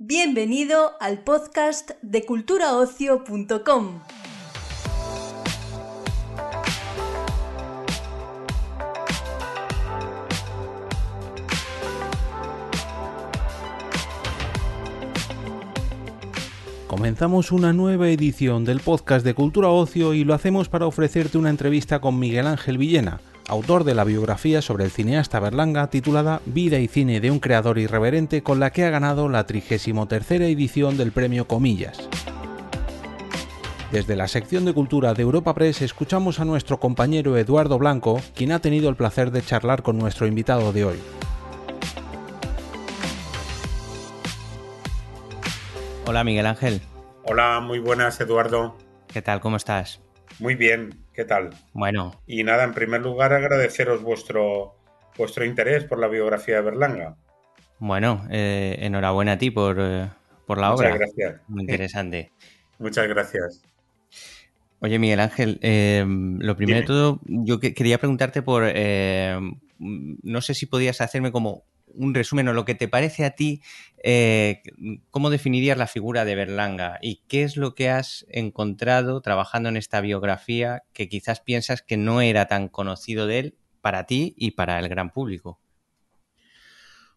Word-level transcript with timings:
Bienvenido 0.00 0.92
al 1.00 1.24
podcast 1.24 1.90
de 2.02 2.24
culturaocio.com. 2.24 4.00
Comenzamos 16.86 17.50
una 17.50 17.72
nueva 17.72 18.08
edición 18.08 18.64
del 18.64 18.78
podcast 18.78 19.24
de 19.24 19.34
Cultura 19.34 19.68
Ocio 19.68 20.14
y 20.14 20.22
lo 20.22 20.32
hacemos 20.32 20.68
para 20.68 20.86
ofrecerte 20.86 21.38
una 21.38 21.50
entrevista 21.50 22.00
con 22.00 22.20
Miguel 22.20 22.46
Ángel 22.46 22.78
Villena, 22.78 23.20
autor 23.48 23.84
de 23.84 23.94
la 23.94 24.04
biografía 24.04 24.62
sobre 24.62 24.84
el 24.84 24.90
cineasta 24.90 25.40
Berlanga 25.40 25.88
titulada 25.88 26.40
Vida 26.44 26.78
y 26.78 26.86
cine 26.86 27.20
de 27.20 27.30
un 27.30 27.40
creador 27.40 27.78
irreverente 27.78 28.42
con 28.42 28.60
la 28.60 28.70
que 28.70 28.84
ha 28.84 28.90
ganado 28.90 29.28
la 29.28 29.46
33 29.46 30.30
edición 30.42 30.96
del 30.96 31.12
premio 31.12 31.48
Comillas. 31.48 32.08
Desde 33.90 34.16
la 34.16 34.28
sección 34.28 34.66
de 34.66 34.74
cultura 34.74 35.14
de 35.14 35.22
Europa 35.22 35.54
Press 35.54 35.80
escuchamos 35.80 36.40
a 36.40 36.44
nuestro 36.44 36.78
compañero 36.78 37.38
Eduardo 37.38 37.78
Blanco, 37.78 38.20
quien 38.34 38.52
ha 38.52 38.58
tenido 38.58 38.90
el 38.90 38.96
placer 38.96 39.30
de 39.30 39.42
charlar 39.42 39.82
con 39.82 39.96
nuestro 39.96 40.26
invitado 40.26 40.72
de 40.74 40.84
hoy. 40.84 40.98
Hola 46.06 46.22
Miguel 46.22 46.46
Ángel. 46.46 46.82
Hola, 47.24 47.60
muy 47.60 47.78
buenas 47.78 48.20
Eduardo. 48.20 48.76
¿Qué 49.06 49.22
tal? 49.22 49.40
¿Cómo 49.40 49.56
estás? 49.56 50.02
Muy 50.38 50.54
bien, 50.54 50.94
¿qué 51.12 51.24
tal? 51.24 51.50
Bueno. 51.72 52.20
Y 52.26 52.44
nada, 52.44 52.64
en 52.64 52.74
primer 52.74 53.00
lugar 53.02 53.32
agradeceros 53.32 54.02
vuestro, 54.02 54.74
vuestro 55.16 55.44
interés 55.44 55.84
por 55.84 55.98
la 55.98 56.08
biografía 56.08 56.56
de 56.56 56.62
Berlanga. 56.62 57.16
Bueno, 57.78 58.26
eh, 58.30 58.76
enhorabuena 58.80 59.32
a 59.32 59.38
ti 59.38 59.50
por, 59.50 59.76
eh, 59.80 60.08
por 60.46 60.58
la 60.58 60.70
Muchas 60.70 60.86
obra. 60.86 60.96
gracias. 60.98 61.40
Muy 61.48 61.62
interesante. 61.62 62.30
Muchas 62.78 63.08
gracias. 63.08 63.62
Oye, 64.80 64.98
Miguel 65.00 65.18
Ángel, 65.20 65.58
eh, 65.62 66.04
lo 66.06 66.56
primero 66.56 66.76
Dime. 66.76 66.80
de 66.82 66.86
todo, 66.86 67.20
yo 67.26 67.58
que- 67.58 67.74
quería 67.74 67.98
preguntarte 67.98 68.42
por, 68.42 68.62
eh, 68.66 69.36
no 69.78 70.40
sé 70.40 70.54
si 70.54 70.66
podías 70.66 71.00
hacerme 71.00 71.32
como 71.32 71.64
un 71.98 72.14
resumen 72.14 72.48
o 72.48 72.52
lo 72.52 72.64
que 72.64 72.74
te 72.74 72.88
parece 72.88 73.24
a 73.24 73.32
ti, 73.32 73.60
eh, 74.02 74.62
cómo 75.10 75.30
definirías 75.30 75.76
la 75.76 75.86
figura 75.86 76.24
de 76.24 76.36
Berlanga 76.36 76.98
y 77.02 77.22
qué 77.28 77.42
es 77.42 77.56
lo 77.56 77.74
que 77.74 77.90
has 77.90 78.24
encontrado 78.30 79.20
trabajando 79.20 79.68
en 79.68 79.76
esta 79.76 80.00
biografía 80.00 80.84
que 80.92 81.08
quizás 81.08 81.40
piensas 81.40 81.82
que 81.82 81.96
no 81.96 82.20
era 82.20 82.46
tan 82.46 82.68
conocido 82.68 83.26
de 83.26 83.38
él 83.40 83.58
para 83.80 84.06
ti 84.06 84.34
y 84.36 84.52
para 84.52 84.78
el 84.78 84.88
gran 84.88 85.10
público. 85.10 85.60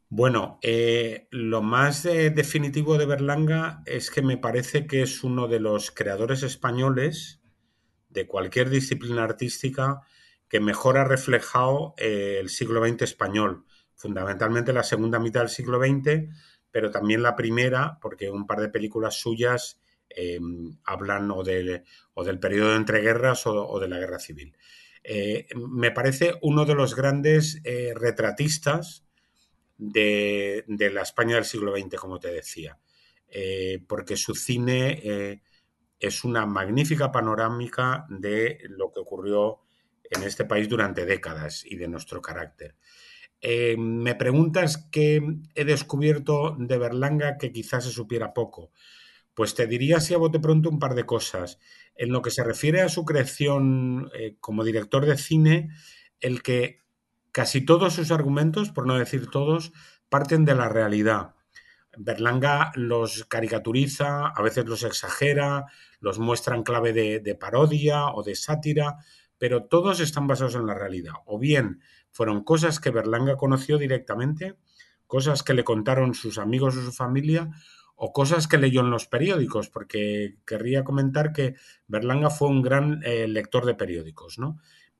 Bueno, 0.09 0.59
eh, 0.62 1.28
lo 1.32 1.62
más 1.62 2.06
eh, 2.06 2.32
definitivo 2.32 2.98
de 2.98 3.06
Berlanga 3.06 3.82
es 3.86 4.12
que 4.12 4.22
me 4.22 4.38
parece 4.38 4.86
que 4.86 5.04
es 5.04 5.24
uno 5.24 5.48
de 5.48 5.62
los 5.62 5.92
creadores 5.92 6.44
españoles 6.44 7.40
de 8.09 8.28
cualquier 8.28 8.70
disciplina 8.70 9.24
artística 9.24 10.02
que 10.50 10.59
mejor 10.59 10.98
ha 10.98 11.06
reflejado 11.06 11.94
el 11.96 12.50
siglo 12.50 12.86
XX 12.86 13.04
español, 13.04 13.64
fundamentalmente 14.02 14.73
la 14.73 14.83
segunda 14.83 15.19
mitad 15.19 15.41
del 15.41 15.49
siglo 15.49 15.80
XX, 15.80 16.30
pero 16.71 16.91
también 16.91 17.21
la 17.23 17.35
primera, 17.35 17.99
porque 18.02 18.30
un 18.30 18.47
par 18.47 18.59
de 18.61 18.69
películas 18.69 19.16
suyas 19.19 19.80
eh, 20.09 20.39
hablan 20.85 21.31
o, 21.31 21.44
de- 21.44 21.83
o 22.13 22.23
del 22.23 22.39
periodo 22.39 22.72
de 22.72 22.77
entreguerras 22.77 23.45
o, 23.47 23.79
de 23.79 23.88
la 23.88 23.99
guerra 23.99 24.19
civil. 24.19 24.55
Eh, 25.03 25.47
me 25.55 25.91
parece 25.91 26.35
uno 26.41 26.66
de 26.66 26.75
los 26.75 26.95
grandes 26.95 27.59
eh, 27.63 27.94
retratistas 27.95 29.05
de, 29.77 30.63
de 30.67 30.91
la 30.91 31.02
España 31.02 31.35
del 31.35 31.45
siglo 31.45 31.72
XX, 31.73 31.97
como 31.97 32.19
te 32.19 32.31
decía, 32.31 32.79
Eh, 33.33 33.79
porque 33.88 34.17
su 34.17 34.35
cine 34.35 35.41
es 35.99 36.23
una 36.23 36.45
magnífica 36.45 37.11
panorámica 37.11 38.05
de 38.09 38.59
lo 38.69 38.91
que 38.91 38.99
ocurrió 38.99 39.61
en 40.03 40.23
este 40.23 40.45
país 40.45 40.67
durante 40.67 41.06
décadas 41.06 41.63
y 41.66 41.78
de 41.78 41.88
nuestro 41.88 42.22
carácter. 42.22 42.75
Eh, 43.41 43.75
me 43.78 44.13
preguntas 44.13 44.88
qué 44.91 45.22
he 45.56 45.66
descubierto 45.66 46.56
de 46.59 46.78
Berlanga 46.78 47.38
que 47.38 47.52
quizás 47.52 47.85
se 47.85 47.91
supiera 47.91 48.34
poco. 48.34 48.72
Pues 49.34 49.56
te 49.56 49.66
diría 49.66 49.97
así 49.97 50.13
a 50.13 50.18
bote 50.18 50.40
pronto 50.40 50.69
un 50.69 50.79
par 50.79 50.94
de 50.94 51.06
cosas. 51.06 51.59
En 51.96 52.12
lo 52.12 52.22
que 52.22 52.31
se 52.31 52.44
refiere 52.44 52.81
a 52.81 52.90
su 52.90 53.03
creación 53.03 54.12
eh, 54.13 54.38
como 54.40 54.63
director 54.63 55.06
de 55.06 55.18
cine, 55.18 55.69
el 56.19 56.44
que 56.44 56.81
casi 57.31 57.62
todos 57.62 57.94
sus 57.94 58.12
argumentos, 58.12 58.69
por 58.69 58.85
no 58.85 58.97
decir 58.97 59.28
todos, 59.31 59.72
parten 60.09 60.46
de 60.46 60.56
la 60.56 60.69
realidad. 60.69 61.34
Berlanga 61.97 62.72
los 62.75 63.25
caricaturiza, 63.25 64.28
a 64.28 64.41
veces 64.41 64.66
los 64.66 64.84
exagera, 64.84 65.66
los 66.00 66.19
muestra 66.19 66.56
en 66.56 66.63
clave 66.63 66.94
de 66.94 67.35
parodia 67.35 68.08
o 68.08 68.23
de 68.23 68.35
sátira, 68.35 68.97
pero 69.41 69.63
todos 69.63 70.00
están 70.02 70.28
basados 70.28 70.53
en 70.53 70.68
la 70.68 70.75
realidad. 70.75 71.13
O 71.25 71.40
bien 71.40 71.81
fueron 72.12 72.44
cosas 72.44 72.79
que 72.79 72.91
Berlanga 72.91 73.38
conoció 73.38 73.79
directamente, 73.79 74.53
cosas 75.07 75.41
que 75.41 75.56
le 75.56 75.63
contaron 75.63 76.13
sus 76.13 76.38
amigos 76.38 76.78
o 76.78 76.84
su 76.84 76.91
familia, 76.91 77.50
o 77.96 78.13
cosas 78.13 78.47
que 78.47 78.59
leyó 78.59 78.81
en 78.81 78.91
los 78.91 79.07
periódicos, 79.07 79.68
porque 79.69 80.38
querría 80.46 80.84
comentar 80.84 81.34
que 81.34 81.56
Berlanga 81.88 82.29
fue 82.29 82.50
un 82.50 82.62
gran 82.62 83.02
eh, 83.03 83.28
lector 83.28 83.66
de 83.66 83.74
periódicos, 83.74 84.38
¿no? 84.38 84.59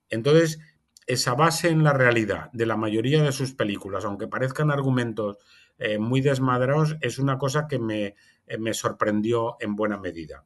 Entonces, 0.10 0.58
esa 1.06 1.36
base 1.36 1.70
en 1.70 1.84
la 1.84 1.94
realidad 1.94 2.50
de 2.52 2.66
la 2.66 2.78
mayoría 2.78 3.22
de 3.22 3.34
sus 3.34 3.54
películas, 3.54 4.06
aunque 4.06 4.28
parezcan 4.28 4.72
argumentos 4.72 5.38
eh, 5.78 6.00
muy 6.00 6.20
desmadrados, 6.20 6.98
es 7.02 7.20
una 7.20 7.38
cosa 7.38 7.68
que 7.68 7.78
me, 7.78 8.16
eh, 8.48 8.58
me 8.58 8.74
sorprendió 8.74 9.58
en 9.60 9.76
buena 9.76 10.00
medida. 10.00 10.46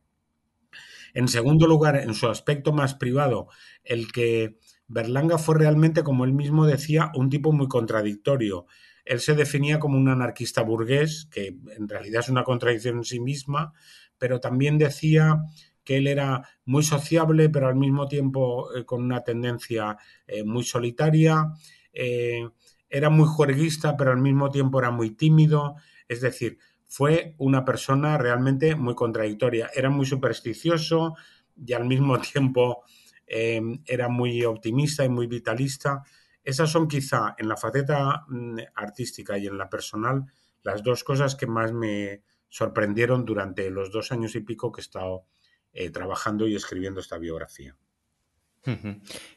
En 1.15 1.29
segundo 1.29 1.65
lugar, 1.65 1.95
en 1.95 2.13
su 2.13 2.27
aspecto 2.27 2.73
más 2.73 2.93
privado, 2.93 3.47
el 3.85 4.11
que 4.11 4.59
Berlanga 4.87 5.37
fue 5.37 5.57
realmente, 5.57 6.03
como 6.03 6.25
él 6.25 6.33
mismo 6.33 6.67
decía, 6.67 7.09
un 7.15 7.29
tipo 7.29 7.53
muy 7.53 7.69
contradictorio. 7.69 8.65
Él 9.05 9.21
se 9.21 9.33
definía 9.33 9.79
como 9.79 9.97
un 9.97 10.09
anarquista 10.09 10.61
burgués, 10.61 11.29
que 11.31 11.57
en 11.77 11.87
realidad 11.87 12.19
es 12.19 12.27
una 12.27 12.43
contradicción 12.43 12.97
en 12.97 13.05
sí 13.05 13.21
misma, 13.21 13.71
pero 14.17 14.41
también 14.41 14.77
decía 14.77 15.41
que 15.85 15.97
él 15.97 16.07
era 16.07 16.49
muy 16.65 16.83
sociable, 16.83 17.47
pero 17.47 17.69
al 17.69 17.75
mismo 17.75 18.07
tiempo 18.09 18.75
eh, 18.75 18.83
con 18.83 19.01
una 19.01 19.23
tendencia 19.23 19.97
eh, 20.27 20.43
muy 20.43 20.65
solitaria. 20.65 21.45
Eh, 21.93 22.45
era 22.89 23.09
muy 23.09 23.25
juerguista, 23.25 23.95
pero 23.95 24.11
al 24.11 24.19
mismo 24.19 24.49
tiempo 24.49 24.79
era 24.79 24.91
muy 24.91 25.11
tímido. 25.11 25.75
Es 26.09 26.19
decir, 26.19 26.57
fue 26.95 27.35
una 27.39 27.66
persona 27.66 28.17
realmente 28.17 28.73
muy 28.73 28.95
contradictoria. 28.95 29.69
Era 29.75 29.89
muy 29.89 30.06
supersticioso 30.06 31.16
y 31.53 31.73
al 31.73 31.83
mismo 31.83 32.17
tiempo 32.33 32.85
eh, 33.28 33.61
era 33.85 34.07
muy 34.07 34.45
optimista 34.45 35.03
y 35.03 35.09
muy 35.09 35.28
vitalista. 35.28 36.03
Esas 36.41 36.72
son 36.72 36.88
quizá 36.88 37.35
en 37.38 37.50
la 37.50 37.57
faceta 37.57 38.23
mm, 38.29 38.59
artística 38.75 39.38
y 39.38 39.45
en 39.45 39.57
la 39.57 39.69
personal 39.69 40.23
las 40.63 40.83
dos 40.83 41.03
cosas 41.03 41.35
que 41.35 41.47
más 41.47 41.73
me 41.73 42.22
sorprendieron 42.47 43.25
durante 43.25 43.69
los 43.69 43.91
dos 43.91 44.13
años 44.13 44.33
y 44.35 44.39
pico 44.39 44.72
que 44.72 44.79
he 44.79 44.83
estado 44.83 45.25
eh, 45.73 45.89
trabajando 45.89 46.47
y 46.47 46.56
escribiendo 46.56 47.01
esta 47.01 47.17
biografía. 47.17 47.75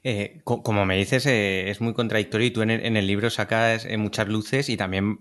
Eh, 0.04 0.40
co- 0.44 0.62
como 0.62 0.86
me 0.86 0.96
dices, 0.96 1.26
es 1.26 1.80
muy 1.80 1.92
contradictorio 1.92 2.46
y 2.46 2.50
tú 2.52 2.62
en 2.62 2.70
el, 2.70 3.06
libro 3.06 3.30
sacas 3.30 3.84
muchas 3.98 4.28
luces 4.28 4.68
y 4.68 4.76
también 4.76 5.18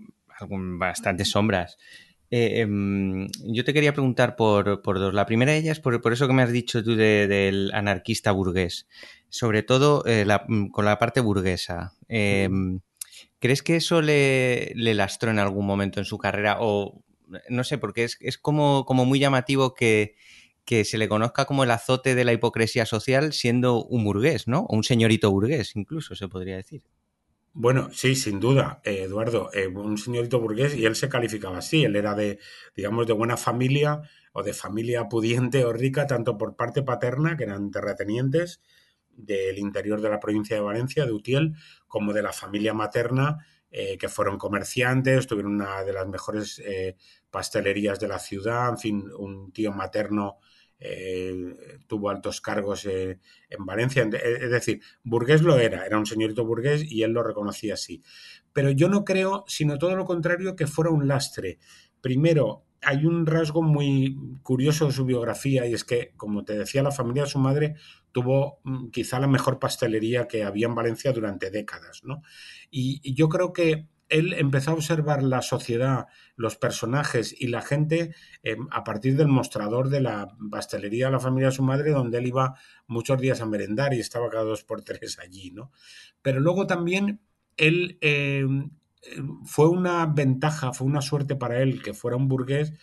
bastantes 0.80 1.32
sombras. 1.32 1.78
Eh, 2.30 2.60
em, 2.62 3.28
yo 3.46 3.64
te 3.64 3.74
quería 3.74 3.94
preguntar 3.94 4.36
por, 4.36 4.82
por 4.82 5.00
dos. 5.00 5.14
La 5.14 5.26
primera 5.26 5.52
de 5.54 5.60
ellas, 5.60 5.80
por, 5.80 6.02
por 6.02 6.12
eso 6.14 6.28
que 6.28 6.34
me 6.34 6.44
has 6.44 6.52
dicho 6.52 6.84
tú 6.84 6.96
de- 6.96 7.28
del 7.28 7.72
anarquista 7.74 8.32
burgués, 8.32 8.88
sobre 9.30 9.64
todo 9.64 10.06
eh, 10.06 10.26
la- 10.26 10.44
mm, 10.48 10.68
con 10.70 10.86
la 10.86 11.00
parte 11.00 11.22
burguesa. 11.22 11.94
Em, 12.10 12.82
¿Crees 13.40 13.64
que 13.64 13.76
eso 13.78 14.02
le, 14.02 14.72
le 14.76 14.94
lastró 14.96 15.32
en 15.32 15.40
algún 15.40 15.66
momento 15.66 16.00
en 16.00 16.06
su 16.06 16.18
carrera? 16.18 16.58
O 16.62 17.04
no 17.50 17.64
sé, 17.64 17.78
porque 17.78 18.04
es, 18.06 18.18
es 18.22 18.38
como, 18.38 18.86
como 18.86 19.06
muy 19.06 19.20
llamativo 19.20 19.74
que, 19.76 20.16
que 20.66 20.86
se 20.86 20.98
le 20.98 21.08
conozca 21.10 21.46
como 21.46 21.64
el 21.64 21.72
azote 21.72 22.16
de 22.16 22.26
la 22.26 22.34
hipocresía 22.34 22.86
social 22.86 23.34
siendo 23.34 23.84
un 23.86 24.04
burgués, 24.06 24.48
¿no? 24.48 24.62
O 24.70 24.76
un 24.76 24.84
señorito 24.84 25.32
burgués, 25.32 25.76
incluso 25.76 26.16
se 26.16 26.28
podría 26.30 26.58
decir. 26.58 26.84
Bueno, 27.60 27.90
sí, 27.92 28.16
sin 28.16 28.40
duda, 28.40 28.82
eh, 28.84 29.02
Eduardo, 29.06 29.50
eh, 29.52 29.66
un 29.68 29.98
señorito 29.98 30.40
burgués 30.40 30.76
y 30.76 30.86
él 30.86 30.96
se 30.96 31.10
calificaba 31.10 31.58
así, 31.58 31.84
él 31.84 31.96
era 31.96 32.14
de, 32.14 32.38
digamos, 32.76 33.08
de 33.08 33.14
buena 33.14 33.36
familia 33.36 34.04
o 34.32 34.44
de 34.44 34.54
familia 34.54 35.10
pudiente 35.10 35.66
o 35.66 35.74
rica, 35.74 36.06
tanto 36.06 36.38
por 36.38 36.56
parte 36.56 36.84
paterna, 36.84 37.36
que 37.36 37.46
eran 37.46 37.72
terratenientes 37.72 38.62
del 39.10 39.58
interior 39.58 40.02
de 40.02 40.10
la 40.10 40.20
provincia 40.20 40.56
de 40.56 40.62
Valencia, 40.62 41.06
de 41.08 41.14
Utiel, 41.14 41.56
como 41.88 42.14
de 42.14 42.22
la 42.22 42.32
familia 42.32 42.76
materna, 42.76 43.44
eh, 43.72 43.98
que 43.98 44.08
fueron 44.08 44.38
comerciantes, 44.38 45.26
tuvieron 45.26 45.56
una 45.56 45.84
de 45.84 45.94
las 45.94 46.08
mejores 46.08 46.60
eh, 46.64 46.96
pastelerías 47.32 48.00
de 48.00 48.08
la 48.08 48.20
ciudad, 48.20 48.70
en 48.70 48.78
fin, 48.78 49.04
un 49.18 49.52
tío 49.52 49.72
materno 49.72 50.38
tuvo 51.88 52.10
altos 52.10 52.42
cargos 52.42 52.86
en 52.86 53.20
Valencia. 53.66 54.04
Es 54.04 54.44
es 54.44 54.52
decir, 54.52 54.82
burgués 55.04 55.42
lo 55.42 55.58
era, 55.58 55.86
era 55.86 55.98
un 55.98 56.06
señorito 56.06 56.46
burgués 56.46 56.84
y 56.90 57.04
él 57.04 57.12
lo 57.12 57.24
reconocía 57.24 57.74
así. 57.76 58.04
Pero 58.54 58.72
yo 58.72 58.90
no 58.90 59.06
creo, 59.06 59.44
sino 59.48 59.78
todo 59.78 59.96
lo 59.96 60.06
contrario, 60.06 60.56
que 60.56 60.68
fuera 60.68 60.92
un 60.92 61.08
lastre. 61.08 61.60
Primero, 62.02 62.68
hay 62.82 63.06
un 63.06 63.26
rasgo 63.26 63.62
muy 63.62 64.18
curioso 64.44 64.86
de 64.86 64.92
su 64.92 65.06
biografía 65.06 65.66
y 65.66 65.74
es 65.74 65.84
que, 65.84 66.14
como 66.16 66.44
te 66.46 66.58
decía, 66.58 66.84
la 66.84 66.92
familia 66.92 67.24
de 67.24 67.30
su 67.30 67.40
madre 67.40 67.76
tuvo 68.12 68.60
mm, 68.64 68.90
quizá 68.90 69.20
la 69.20 69.28
mejor 69.28 69.60
pastelería 69.60 70.28
que 70.28 70.44
había 70.44 70.68
en 70.68 70.76
Valencia 70.76 71.12
durante 71.12 71.50
décadas, 71.50 72.02
¿no? 72.04 72.22
Y, 72.70 73.14
yo 73.14 73.30
creo 73.30 73.54
que 73.54 73.88
él 74.10 74.34
empezó 74.34 74.72
a 74.72 74.76
observar 74.76 75.24
la 75.24 75.42
sociedad, 75.42 76.08
los 76.36 76.56
personajes 76.56 77.36
y 77.38 77.48
la 77.48 77.62
gente 77.62 78.16
em, 78.44 78.68
a 78.72 78.84
partir 78.84 79.16
del 79.16 79.28
mostrador 79.28 79.90
de 79.90 80.02
la 80.02 80.36
pastelería 80.50 81.08
de 81.08 81.14
la 81.14 81.20
familia 81.20 81.50
de 81.50 81.56
su 81.56 81.64
madre, 81.64 81.92
donde 81.92 82.18
él 82.18 82.28
iba 82.28 82.56
muchos 82.88 83.20
días 83.20 83.42
a 83.42 83.46
merendar 83.46 83.94
y 83.94 84.00
estaba 84.00 84.30
cada 84.30 84.44
dos 84.44 84.64
por 84.64 84.82
tres 84.82 85.20
allí, 85.20 85.52
¿no? 85.52 85.72
Pero 86.22 86.40
luego 86.40 86.68
también 86.68 87.22
él 87.58 87.98
em, 88.02 88.72
fue 89.46 89.68
una 89.68 90.06
ventaja, 90.06 90.74
fue 90.74 90.88
una 90.88 91.02
suerte 91.02 91.36
para 91.36 91.62
él 91.62 91.82
que 91.82 91.94
fuera 91.94 92.18
un 92.18 92.28
burgués, 92.28 92.74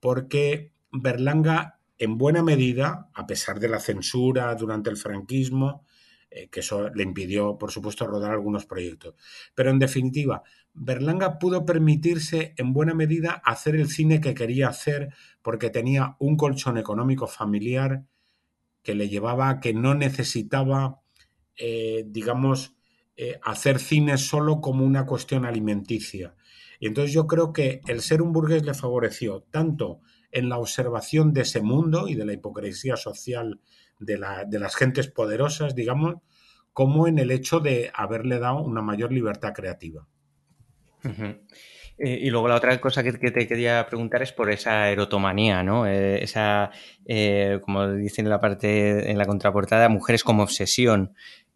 porque 0.00 0.72
Berlanga, 0.90 1.80
en 1.98 2.18
buena 2.18 2.42
medida, 2.42 3.08
a 3.14 3.26
pesar 3.26 3.60
de 3.60 3.68
la 3.68 3.80
censura 3.80 4.54
durante 4.54 4.90
el 4.90 4.96
franquismo, 4.96 5.86
eh, 6.34 6.48
que 6.48 6.60
eso 6.60 6.88
le 6.90 7.02
impidió, 7.02 7.58
por 7.58 7.70
supuesto, 7.70 8.06
rodar 8.06 8.30
algunos 8.30 8.66
proyectos. 8.66 9.14
Pero 9.54 9.70
en 9.70 9.78
definitiva, 9.78 10.42
Berlanga 10.72 11.38
pudo 11.38 11.66
permitirse 11.66 12.54
en 12.56 12.72
buena 12.72 12.94
medida 12.94 13.42
hacer 13.44 13.76
el 13.76 13.88
cine 13.88 14.20
que 14.20 14.34
quería 14.34 14.68
hacer 14.68 15.14
porque 15.42 15.70
tenía 15.70 16.16
un 16.18 16.36
colchón 16.36 16.78
económico 16.78 17.26
familiar 17.26 18.04
que 18.82 18.94
le 18.94 19.08
llevaba 19.08 19.48
a 19.48 19.60
que 19.60 19.74
no 19.74 19.94
necesitaba, 19.94 21.02
eh, 21.56 22.04
digamos, 22.06 22.74
eh, 23.16 23.38
hacer 23.42 23.78
cine 23.78 24.16
solo 24.16 24.60
como 24.60 24.84
una 24.84 25.04
cuestión 25.04 25.44
alimenticia. 25.44 26.34
Y 26.80 26.86
entonces 26.86 27.12
yo 27.12 27.26
creo 27.26 27.52
que 27.52 27.82
el 27.86 28.00
ser 28.00 28.22
un 28.22 28.32
burgués 28.32 28.64
le 28.64 28.74
favoreció 28.74 29.42
tanto 29.50 30.00
en 30.32 30.48
la 30.48 30.58
observación 30.58 31.32
de 31.32 31.42
ese 31.42 31.60
mundo 31.60 32.08
y 32.08 32.14
de 32.14 32.24
la 32.24 32.32
hipocresía 32.32 32.96
social 32.96 33.60
de, 34.04 34.18
las 34.18 34.76
gentes 34.76 35.08
poderosas, 35.08 35.74
digamos, 35.74 36.16
como 36.72 37.06
en 37.06 37.18
el 37.18 37.30
hecho 37.30 37.60
de 37.60 37.90
haberle 37.94 38.38
dado 38.38 38.62
una 38.62 38.82
mayor 38.82 39.12
libertad 39.12 39.52
creativa. 39.52 40.06
Eh, 41.98 42.18
y 42.22 42.30
luego 42.30 42.48
la 42.48 42.56
otra 42.56 42.80
cosa 42.80 43.02
que, 43.02 43.12
te 43.12 43.46
quería 43.46 43.86
preguntar 43.86 44.22
es 44.22 44.32
por 44.32 44.50
esa 44.50 44.88
erotomanía, 44.88 45.62
¿no? 45.62 45.86
Eh, 45.86 46.22
esa, 46.22 46.70
como 47.62 47.90
dicen 47.92 48.26
en 48.26 48.30
la 48.30 48.40
parte, 48.40 49.10
en 49.10 49.18
la 49.18 49.26
contraportada, 49.26 49.88
mujeres 49.88 50.24
como 50.24 50.42
obsesión 50.42 51.14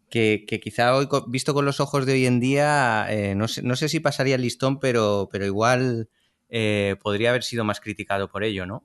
que, 0.09 0.59
quizá 0.61 0.95
hoy, 0.95 1.07
visto 1.27 1.53
con 1.53 1.65
los 1.65 1.79
ojos 1.79 2.05
de 2.05 2.13
hoy 2.13 2.25
en 2.25 2.39
día, 2.39 3.07
eh, 3.09 3.35
no, 3.35 3.47
sé, 3.47 3.61
no, 3.61 3.75
sé, 3.75 3.89
si 3.89 3.99
pasaría 3.99 4.35
el 4.35 4.41
listón, 4.41 4.79
pero, 4.79 5.27
pero 5.31 5.45
igual 5.45 6.09
eh, 6.49 6.95
podría 7.01 7.29
haber 7.29 7.43
sido 7.43 7.63
más 7.63 7.79
criticado 7.79 8.29
por 8.29 8.43
ello, 8.43 8.65
¿no? 8.65 8.83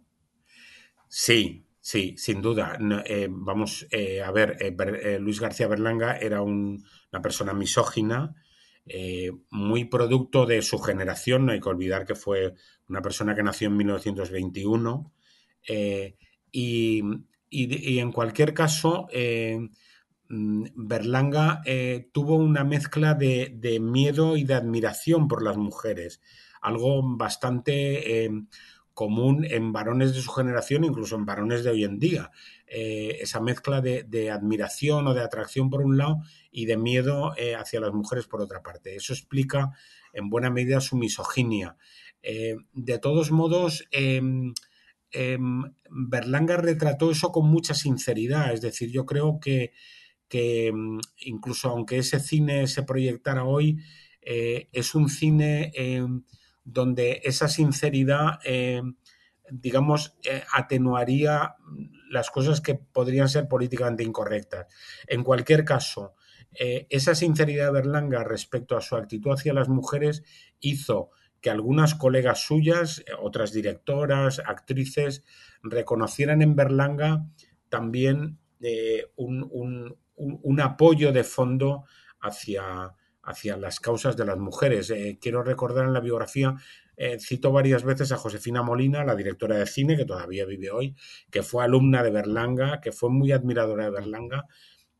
Sí, 1.08 1.64
sí, 1.82 2.14
sin 2.16 2.40
duda. 2.40 2.78
Eh, 3.04 3.28
vamos 3.30 3.86
a 4.24 4.30
ver, 4.30 4.56
Luis 5.20 5.38
García 5.38 5.68
Berlanga 5.68 6.16
era 6.16 6.40
una 6.40 7.20
persona 7.22 7.52
misógina, 7.52 8.34
muy 9.50 9.84
producto 9.84 10.46
de 10.46 10.62
su 10.62 10.78
generación, 10.78 11.44
no 11.44 11.52
hay 11.52 11.60
que 11.60 11.68
olvidar 11.68 12.06
que 12.06 12.14
fue 12.14 12.54
una 12.88 13.02
persona 13.02 13.34
que 13.34 13.42
nació 13.42 13.68
en 13.68 13.76
1921. 13.76 15.12
Y, 16.54 17.02
y, 17.50 17.98
en 17.98 18.12
cualquier 18.12 18.54
caso, 18.54 19.08
Mm, 20.32 20.64
Berlanga 20.74 21.60
eh, 21.66 22.08
tuvo 22.10 22.36
una 22.36 22.64
mezcla 22.64 23.12
de, 23.12 23.78
miedo 23.82 24.38
y 24.38 24.44
de 24.44 24.54
admiración 24.54 25.28
por 25.28 25.42
las 25.42 25.58
mujeres, 25.58 26.22
algo 26.62 27.02
bastante 27.18 28.24
eh, 28.24 28.30
común 28.94 29.44
en 29.48 29.72
varones 29.72 30.14
de 30.14 30.20
su 30.20 30.30
generación, 30.30 30.84
incluso 30.84 31.16
en 31.16 31.26
varones 31.26 31.64
de 31.64 31.70
hoy 31.70 31.84
en 31.84 31.98
día. 31.98 32.30
Eh, 32.66 33.18
esa 33.20 33.40
mezcla 33.40 33.80
de, 33.80 34.30
admiración 34.30 35.06
o 35.06 35.14
de 35.14 35.22
atracción 35.22 35.70
por 35.70 35.82
un 35.82 35.96
lado 35.98 36.20
y 36.50 36.66
de 36.66 36.76
miedo 36.76 37.32
hacia 37.58 37.80
las 37.80 37.92
mujeres 37.92 38.26
por 38.26 38.40
otra 38.40 38.62
parte. 38.62 38.96
Eso 38.96 39.12
explica 39.12 39.70
en 40.12 40.30
buena 40.30 40.50
medida 40.50 40.80
su 40.80 40.96
misoginia. 40.96 41.76
de 42.22 42.98
todos 43.00 43.32
modos, 43.32 43.88
em, 43.90 44.54
em, 45.10 45.64
Berlanga 45.90 46.56
retrató 46.56 47.10
eso 47.10 47.32
con 47.32 47.48
mucha 47.48 47.74
sinceridad, 47.74 48.52
es 48.52 48.60
decir, 48.60 48.90
yo 48.92 49.04
creo 49.06 49.40
que 49.40 49.72
que 50.32 50.72
mm, 50.72 50.98
incluso 51.26 51.68
aunque 51.68 51.98
ese 51.98 52.18
cine 52.18 52.66
se 52.66 52.84
proyectara 52.84 53.44
hoy, 53.44 53.76
eh, 54.22 54.70
es 54.72 54.94
un 54.94 55.10
cine 55.10 55.70
eh, 55.74 56.06
donde 56.64 57.20
esa 57.24 57.48
sinceridad, 57.48 58.38
eh, 58.44 58.82
digamos, 59.50 60.16
atenuaría 60.52 61.56
las 62.10 62.30
cosas 62.30 62.60
que 62.60 62.74
podrían 62.74 63.28
ser 63.28 63.48
políticamente 63.48 64.02
incorrectas. 64.04 64.66
En 65.06 65.24
cualquier 65.24 65.64
caso, 65.64 66.14
esa 66.52 67.14
sinceridad 67.14 67.66
de 67.66 67.72
Berlanga 67.72 68.24
respecto 68.24 68.76
a 68.76 68.80
su 68.80 68.96
actitud 68.96 69.32
hacia 69.32 69.54
las 69.54 69.68
mujeres 69.68 70.22
hizo 70.60 71.10
que 71.42 71.50
algunas 71.50 71.94
colegas 71.94 72.40
suyas, 72.40 73.04
otras 73.20 73.52
directoras, 73.52 74.40
actrices, 74.46 75.24
reconocieran 75.62 76.40
en 76.40 76.54
Berlanga 76.54 77.26
también 77.68 78.38
un, 79.16 79.96
un, 80.14 80.60
apoyo 80.60 81.12
de 81.12 81.24
fondo 81.24 81.84
hacia, 82.20 82.94
hacia, 83.22 83.56
las 83.56 83.80
causas 83.80 84.16
de 84.16 84.24
las 84.24 84.38
mujeres. 84.38 84.90
Eh, 84.90 85.18
quiero 85.20 85.42
recordar 85.42 85.86
en 85.86 85.92
la 85.92 86.00
biografía, 86.00 86.54
eh, 86.96 87.18
cito 87.20 87.52
varias 87.52 87.84
veces 87.84 88.12
a 88.12 88.16
Josefina 88.16 88.62
Molina, 88.62 89.04
la 89.04 89.16
directora 89.16 89.56
de 89.56 89.66
cine, 89.66 89.96
que 89.96 90.04
todavía 90.04 90.44
vive 90.44 90.70
hoy, 90.70 90.96
que 91.30 91.42
fue 91.42 91.64
alumna 91.64 92.02
de 92.02 92.10
Berlanga, 92.10 92.80
que 92.80 92.92
fue 92.92 93.10
muy 93.10 93.32
admiradora 93.32 93.84
de 93.84 93.90
Berlanga. 93.90 94.46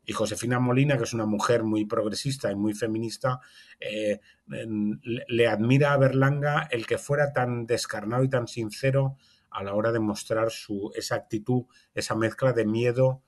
Y 0.05 0.13
Josefina 0.13 0.59
Molina, 0.59 0.97
que 0.97 1.05
es 1.05 1.13
una 1.13 1.27
mujer 1.27 1.63
muy 1.63 1.85
progresista 1.85 2.51
y 2.51 2.57
muy 2.57 2.75
feminista, 2.75 3.39
eh, 3.79 4.21
le 4.49 5.47
admira 5.47 5.93
a 5.93 5.97
Berlanga 5.97 6.69
el 6.73 6.87
que 6.87 6.99
fuera 6.99 7.33
tan 7.33 7.67
descarnado 7.67 8.25
y 8.25 8.29
tan 8.29 8.49
sincero 8.49 9.17
a 9.51 9.63
la 9.63 9.75
hora 9.75 9.93
de 9.93 10.01
mostrar 10.01 10.51
su, 10.51 10.91
esa 10.97 11.15
actitud, 11.15 11.67
esa 11.95 12.17
mezcla 12.17 12.53
de 12.53 12.67
miedo, 12.67 13.23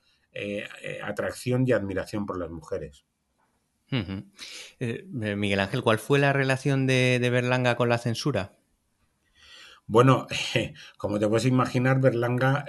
atracción 1.05 1.65
y 1.65 1.73
admiración 1.73 2.27
por 2.27 2.39
las 2.39 2.51
mujeres. 2.51 3.05
Eh, 4.81 5.05
Miguel 5.37 5.61
Ángel, 5.61 5.83
¿cuál 5.83 5.99
fue 5.99 6.19
la 6.19 6.33
relación 6.33 6.87
de, 6.87 7.19
Berlanga 7.31 7.77
con 7.77 7.89
la 7.89 7.99
censura? 7.99 8.59
Bueno, 9.87 10.27
como 10.99 11.19
te 11.19 11.29
puedes 11.29 11.47
imaginar, 11.47 12.01
Berlanga 12.01 12.65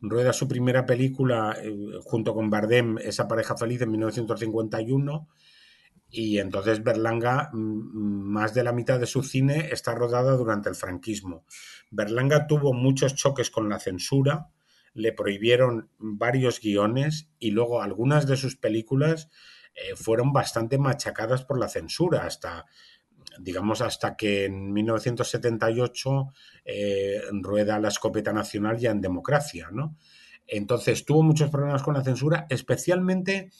rueda 0.00 0.32
su 0.32 0.48
primera 0.48 0.86
película 0.86 1.56
junto 2.04 2.34
con 2.34 2.50
Bardem, 2.50 2.98
esa 2.98 3.28
pareja 3.28 3.56
feliz, 3.56 3.82
en 3.82 3.90
1951. 3.92 5.28
Y 6.10 6.38
entonces 6.38 6.82
Berlanga, 6.82 7.50
más 7.52 8.52
de 8.52 8.64
la 8.64 8.72
mitad 8.72 8.98
de 8.98 9.06
su 9.06 9.22
cine 9.22 9.68
está 9.70 9.94
rodada 9.94 10.36
durante 10.36 10.68
el 10.68 10.74
franquismo. 10.74 11.44
Berlanga 11.90 12.48
tuvo 12.48 12.72
muchos 12.72 13.14
choques 13.14 13.50
con 13.50 13.68
la 13.68 13.78
censura, 13.78 14.48
le 14.92 15.12
prohibieron 15.12 15.88
varios 15.98 16.60
guiones 16.60 17.28
y 17.38 17.52
luego 17.52 17.80
algunas 17.80 18.26
de 18.26 18.36
sus 18.36 18.56
películas 18.56 19.30
eh, 19.74 19.96
fueron 19.96 20.32
bastante 20.32 20.78
machacadas 20.78 21.44
por 21.44 21.58
la 21.58 21.68
censura, 21.68 22.24
hasta 22.24 22.66
digamos 23.38 23.80
hasta 23.80 24.16
que 24.16 24.46
en 24.46 24.72
1978 24.72 26.32
eh, 26.64 27.20
rueda 27.32 27.78
la 27.78 27.88
escopeta 27.88 28.32
nacional 28.32 28.78
ya 28.78 28.90
en 28.90 29.00
democracia, 29.00 29.68
¿no? 29.72 29.96
Entonces 30.46 31.04
tuvo 31.04 31.22
muchos 31.22 31.50
problemas 31.50 31.82
con 31.82 31.94
la 31.94 32.02
censura, 32.02 32.46
especialmente 32.50 33.50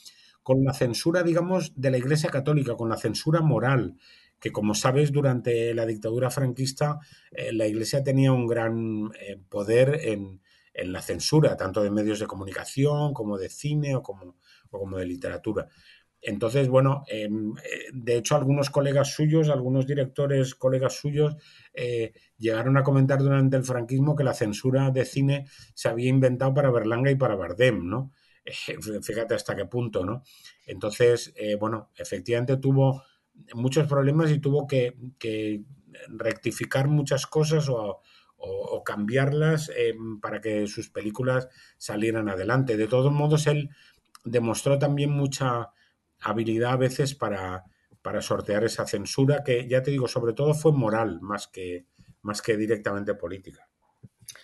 con 0.42 0.64
la 0.64 0.72
censura, 0.72 1.22
digamos, 1.22 1.72
de 1.76 1.90
la 1.90 1.98
Iglesia 1.98 2.30
Católica, 2.30 2.74
con 2.74 2.88
la 2.88 2.96
censura 2.96 3.42
moral, 3.42 3.96
que 4.40 4.50
como 4.50 4.74
sabes, 4.74 5.12
durante 5.12 5.72
la 5.74 5.86
dictadura 5.86 6.30
franquista 6.30 6.98
eh, 7.30 7.52
la 7.52 7.66
Iglesia 7.66 8.02
tenía 8.02 8.32
un 8.32 8.46
gran 8.46 9.10
poder 9.48 10.00
en, 10.02 10.40
en 10.74 10.92
la 10.92 11.02
censura, 11.02 11.56
tanto 11.56 11.82
de 11.82 11.90
medios 11.90 12.18
de 12.18 12.26
comunicación 12.26 13.12
como 13.12 13.38
de 13.38 13.48
cine 13.48 13.94
o 13.96 14.02
como, 14.02 14.36
como 14.70 14.98
de 14.98 15.06
literatura. 15.06 15.68
Entonces, 16.22 16.68
bueno, 16.68 17.04
em, 17.08 17.52
eh, 17.58 17.88
de 17.92 18.16
hecho 18.16 18.36
algunos 18.36 18.70
colegas 18.70 19.14
suyos, 19.14 19.48
algunos 19.48 19.86
directores, 19.86 20.54
colegas 20.54 20.94
suyos, 20.94 21.36
eh, 21.72 22.12
llegaron 22.36 22.76
a 22.76 22.82
comentar 22.82 23.18
durante 23.20 23.56
el 23.56 23.64
franquismo 23.64 24.16
que 24.16 24.24
la 24.24 24.34
censura 24.34 24.90
de 24.90 25.04
cine 25.04 25.46
se 25.74 25.88
había 25.88 26.08
inventado 26.08 26.52
para 26.52 26.70
Berlanga 26.70 27.10
y 27.10 27.16
para 27.16 27.36
Bardem, 27.36 27.88
¿no? 27.88 28.12
fíjate 29.02 29.34
hasta 29.34 29.54
qué 29.54 29.66
punto, 29.66 30.04
¿no? 30.04 30.22
Entonces, 30.66 31.32
eh, 31.36 31.56
bueno, 31.56 31.90
efectivamente 31.96 32.56
tuvo 32.56 33.02
muchos 33.54 33.86
problemas 33.86 34.30
y 34.30 34.38
tuvo 34.38 34.66
que, 34.66 34.96
rectificar 36.08 36.88
muchas 36.88 37.26
cosas 37.26 37.68
o, 37.68 38.00
cambiarlas 38.84 39.70
eh, 39.76 39.94
para 40.22 40.40
que 40.40 40.66
sus 40.66 40.88
películas 40.88 41.48
salieran 41.76 42.28
adelante. 42.28 42.78
De 42.78 42.86
todos 42.86 43.12
modos, 43.12 43.46
él 43.46 43.68
demostró 44.24 44.78
también 44.78 45.10
mucha 45.10 45.70
habilidad 46.20 46.72
a 46.72 46.76
veces 46.76 47.14
para, 47.14 47.64
para 48.02 48.22
sortear 48.22 48.64
esa 48.64 48.86
censura, 48.86 49.42
que 49.44 49.68
ya 49.68 49.82
te 49.82 49.90
digo, 49.90 50.08
sobre 50.08 50.32
todo 50.32 50.54
fue 50.54 50.72
moral 50.72 51.20
más 51.20 51.48
que, 51.48 51.86
más 52.22 52.42
que 52.42 52.56
directamente 52.56 53.14
política. 53.14 53.68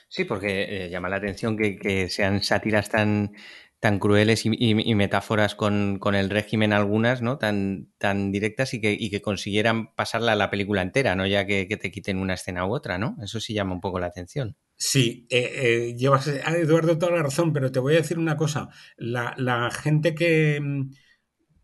Sí, 0.09 0.25
porque 0.25 0.85
eh, 0.85 0.90
llama 0.90 1.09
la 1.09 1.16
atención 1.16 1.56
que, 1.56 2.09
sean 2.11 2.42
sátiras 2.42 2.88
tan, 2.90 3.33
tan 3.80 3.99
crueles 3.99 4.45
y, 4.45 4.95
metáforas 4.95 5.54
con, 5.54 6.00
el 6.14 6.30
régimen 6.30 6.73
algunas, 6.73 7.23
¿no? 7.23 7.38
Tan, 7.38 7.88
tan 7.99 8.33
directas 8.33 8.75
y 8.75 8.80
que, 8.80 8.97
que 8.97 9.23
consiguieran 9.23 9.95
pasarla 9.95 10.33
a 10.33 10.37
la 10.37 10.50
película 10.50 10.83
entera, 10.83 11.14
¿no? 11.14 11.26
Ya 11.26 11.47
que, 11.47 11.66
te 11.66 11.90
quiten 11.90 12.18
una 12.18 12.35
escena 12.35 12.66
u 12.66 12.75
otra, 12.75 12.99
¿no? 12.99 13.16
Eso 13.23 13.40
sí 13.40 13.52
llama 13.52 13.75
un 13.75 13.80
poco 13.80 13.99
la 14.00 14.06
atención. 14.06 14.56
Sí, 14.76 15.26
eh, 15.30 15.50
eh, 15.54 15.95
llevas 15.97 16.28
a 16.28 16.56
Eduardo 16.56 16.99
toda 16.99 17.12
la 17.12 17.23
razón, 17.23 17.52
pero 17.52 17.73
te 17.73 17.80
voy 17.80 17.95
a 17.95 17.99
decir 17.99 18.18
una 18.18 18.37
cosa. 18.37 18.68
La, 18.97 19.71
gente 19.71 20.14
que, 20.14 20.61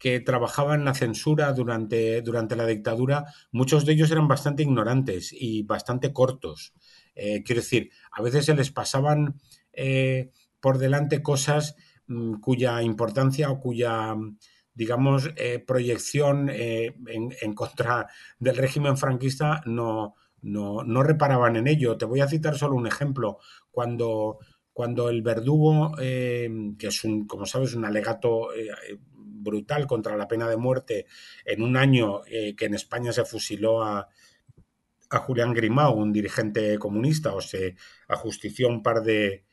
que, 0.02 0.20
trabajaba 0.20 0.74
en 0.74 0.84
la 0.84 0.94
censura 0.94 1.52
durante, 1.52 2.22
durante 2.22 2.56
la 2.56 2.66
dictadura, 2.66 3.24
muchos 3.52 3.86
de 3.86 3.92
ellos 3.92 4.10
eran 4.10 4.28
bastante 4.28 4.62
ignorantes 4.62 5.32
y 5.32 5.62
bastante 5.62 6.12
cortos. 6.12 6.74
Eh, 7.14 7.42
quiero 7.44 7.60
decir, 7.60 7.90
a 8.10 8.22
veces 8.22 8.46
se 8.46 8.54
les 8.54 8.70
pasaban 8.70 9.40
por 10.60 10.78
delante 10.78 11.22
cosas 11.22 11.76
mm, 12.06 12.40
cuya 12.40 12.82
importancia 12.82 13.50
o 13.50 13.60
cuya 13.60 14.14
digamos, 14.74 15.28
proyección 15.66 16.48
en, 16.48 16.94
en, 17.06 17.52
contra 17.52 18.06
del 18.38 18.56
régimen 18.56 18.96
franquista 18.96 19.60
no, 19.66 20.14
no, 20.42 20.82
no 20.82 21.02
reparaban 21.02 21.56
en 21.56 21.68
ello. 21.68 21.96
Te 21.96 22.04
voy 22.04 22.20
a 22.20 22.28
citar 22.28 22.56
solo 22.56 22.76
un 22.76 22.86
ejemplo. 22.86 23.38
Cuando, 23.70 24.38
cuando 24.72 25.08
el 25.08 25.22
verdugo, 25.22 25.92
eh, 26.00 26.50
que 26.78 26.88
es 26.88 27.04
un, 27.04 27.26
como 27.26 27.46
sabes, 27.46 27.74
un 27.74 27.84
alegato 27.84 28.52
eh, 28.54 28.68
brutal 29.42 29.86
contra 29.86 30.16
la 30.16 30.28
pena 30.28 30.48
de 30.48 30.56
muerte, 30.56 31.06
en 31.44 31.62
un 31.62 31.76
año 31.76 32.22
eh, 32.26 32.54
que 32.56 32.66
en 32.66 32.74
España 32.74 33.12
se 33.12 33.24
fusiló 33.24 33.82
a, 33.82 34.08
a 35.10 35.18
Julián 35.18 35.52
Grimao, 35.52 35.94
un 35.94 36.12
dirigente 36.12 36.78
comunista, 36.78 37.34
o 37.34 37.40
se 37.40 37.76
ajustició 38.08 38.68
un 38.68 38.82
par 38.82 39.02
de, 39.02 39.44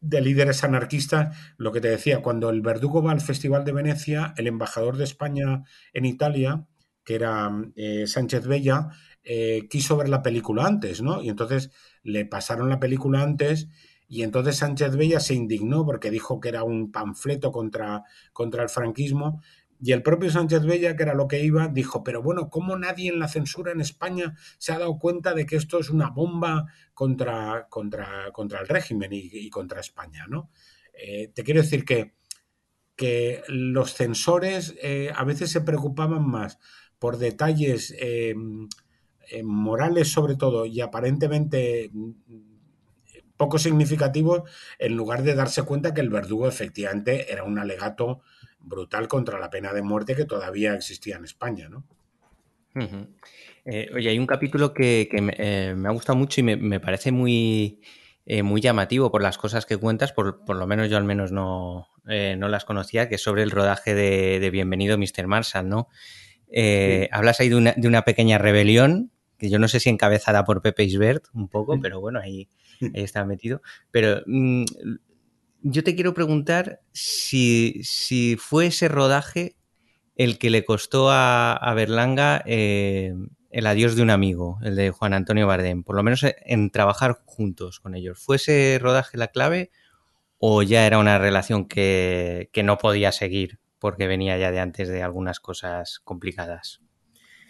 de 0.00 0.20
líderes 0.20 0.64
anarquistas, 0.64 1.36
lo 1.56 1.72
que 1.72 1.80
te 1.80 1.88
decía, 1.88 2.22
cuando 2.22 2.50
el 2.50 2.62
verdugo 2.62 3.02
va 3.02 3.12
al 3.12 3.20
Festival 3.20 3.64
de 3.64 3.72
Venecia, 3.72 4.34
el 4.36 4.46
embajador 4.46 4.96
de 4.96 5.04
España 5.04 5.64
en 5.92 6.04
Italia, 6.04 6.66
que 7.04 7.14
era 7.14 7.50
Sánchez 8.06 8.46
Bella, 8.46 8.88
eh, 9.28 9.66
quiso 9.68 9.96
ver 9.96 10.08
la 10.08 10.22
película 10.22 10.66
antes, 10.66 11.02
¿no? 11.02 11.20
Y 11.20 11.28
entonces 11.28 11.72
le 12.04 12.24
pasaron 12.26 12.68
la 12.68 12.78
película 12.78 13.22
antes 13.22 13.68
y 14.08 14.22
entonces 14.22 14.56
Sánchez 14.56 14.96
Bella 14.96 15.20
se 15.20 15.34
indignó 15.34 15.84
porque 15.84 16.10
dijo 16.10 16.40
que 16.40 16.48
era 16.48 16.62
un 16.64 16.92
panfleto 16.92 17.50
contra, 17.50 18.04
contra 18.32 18.62
el 18.62 18.68
franquismo 18.68 19.40
y 19.80 19.92
el 19.92 20.02
propio 20.02 20.30
Sánchez 20.30 20.64
Bella, 20.64 20.96
que 20.96 21.02
era 21.02 21.14
lo 21.14 21.28
que 21.28 21.44
iba, 21.44 21.68
dijo, 21.68 22.02
pero 22.02 22.22
bueno, 22.22 22.48
¿cómo 22.48 22.78
nadie 22.78 23.10
en 23.10 23.18
la 23.18 23.28
censura 23.28 23.72
en 23.72 23.80
España 23.80 24.34
se 24.58 24.72
ha 24.72 24.78
dado 24.78 24.98
cuenta 24.98 25.34
de 25.34 25.44
que 25.44 25.56
esto 25.56 25.78
es 25.78 25.90
una 25.90 26.10
bomba 26.10 26.66
contra, 26.94 27.66
contra, 27.68 28.30
contra 28.32 28.60
el 28.60 28.68
régimen 28.68 29.10
y, 29.12 29.50
contra 29.50 29.80
España? 29.80 30.26
¿no? 30.28 30.50
Eh, 30.94 31.30
te 31.34 31.44
quiero 31.44 31.60
decir 31.60 31.84
que, 31.84 32.14
que 32.94 33.42
los 33.48 33.92
censores 33.92 34.74
eh, 34.82 35.12
a 35.14 35.24
veces 35.24 35.50
se 35.50 35.60
preocupaban 35.60 36.26
más 36.26 36.58
por 36.98 37.18
detalles 37.18 37.94
eh, 38.00 38.34
morales 39.44 40.08
sobre 40.08 40.36
todo 40.36 40.64
y 40.64 40.80
aparentemente 40.80 41.90
poco 43.36 43.58
significativos, 43.58 44.48
en 44.78 44.96
lugar 44.96 45.22
de 45.22 45.34
darse 45.34 45.62
cuenta 45.62 45.94
que 45.94 46.00
el 46.00 46.10
verdugo 46.10 46.48
efectivamente 46.48 47.32
era 47.32 47.44
un 47.44 47.58
alegato 47.58 48.20
brutal 48.58 49.08
contra 49.08 49.38
la 49.38 49.50
pena 49.50 49.72
de 49.72 49.82
muerte 49.82 50.16
que 50.16 50.24
todavía 50.24 50.74
existía 50.74 51.16
en 51.16 51.24
España, 51.24 51.68
¿no? 51.68 51.84
Eh, 53.64 53.88
oye, 53.94 54.10
hay 54.10 54.18
un 54.18 54.26
capítulo 54.26 54.74
que, 54.74 55.08
eh, 55.10 55.74
me, 55.74 55.88
ha 55.88 55.92
gustado 55.92 56.18
mucho 56.18 56.40
y 56.40 56.44
me, 56.44 56.80
parece 56.80 57.10
muy, 57.10 57.80
muy 58.42 58.60
llamativo 58.60 59.10
por 59.10 59.22
las 59.22 59.38
cosas 59.38 59.64
que 59.64 59.78
cuentas, 59.78 60.12
por, 60.12 60.42
lo 60.46 60.66
menos 60.66 60.90
yo 60.90 60.98
al 60.98 61.04
menos 61.04 61.32
no, 61.32 61.88
no 62.04 62.48
las 62.48 62.64
conocía, 62.66 63.08
que 63.08 63.14
es 63.14 63.22
sobre 63.22 63.42
el 63.42 63.50
rodaje 63.50 63.94
de, 63.94 64.50
Bienvenido 64.50 64.98
Mr. 64.98 65.26
Marshall, 65.26 65.68
¿no? 65.68 65.88
Hablas 67.10 67.40
ahí 67.40 67.48
de 67.48 67.56
una, 67.56 67.72
de 67.76 67.88
una 67.88 68.02
pequeña 68.02 68.36
rebelión 68.36 69.10
que 69.38 69.50
yo 69.50 69.58
no 69.58 69.68
sé 69.68 69.80
si 69.80 69.90
encabezada 69.90 70.44
por 70.44 70.62
Pepe 70.62 70.84
Isbert 70.84 71.26
un 71.34 71.48
poco, 71.48 71.78
pero 71.80 72.00
bueno, 72.00 72.20
ahí, 72.20 72.48
está 72.94 73.24
metido. 73.24 73.62
Pero 73.90 74.22
mm, 74.26 74.64
yo 75.62 75.84
te 75.84 75.94
quiero 75.94 76.14
preguntar 76.14 76.80
si, 76.92 77.82
fue 78.38 78.66
ese 78.66 78.88
rodaje 78.88 79.56
el 80.16 80.38
que 80.38 80.50
le 80.50 80.64
costó 80.64 81.10
a, 81.10 81.72
Berlanga 81.74 82.42
eh, 82.46 83.14
el 83.50 83.66
adiós 83.66 83.96
de 83.96 84.02
un 84.02 84.10
amigo, 84.10 84.58
el 84.62 84.76
de 84.76 84.90
Juan 84.90 85.12
Antonio 85.12 85.46
Bardem, 85.46 85.82
por 85.82 85.96
lo 85.96 86.02
menos 86.02 86.24
en 86.24 86.70
trabajar 86.70 87.20
juntos 87.24 87.80
con 87.80 87.94
ellos. 87.94 88.18
¿Fue 88.18 88.36
ese 88.36 88.78
rodaje 88.80 89.18
la 89.18 89.28
clave 89.28 89.70
o 90.38 90.62
ya 90.62 90.86
era 90.86 90.98
una 90.98 91.18
relación 91.18 91.66
que, 91.66 92.48
que 92.52 92.62
no 92.62 92.78
podía 92.78 93.12
seguir 93.12 93.58
porque 93.78 94.06
venía 94.06 94.38
ya 94.38 94.50
de 94.50 94.60
antes 94.60 94.88
de 94.88 95.02
algunas 95.02 95.40
cosas 95.40 96.00
complicadas? 96.04 96.85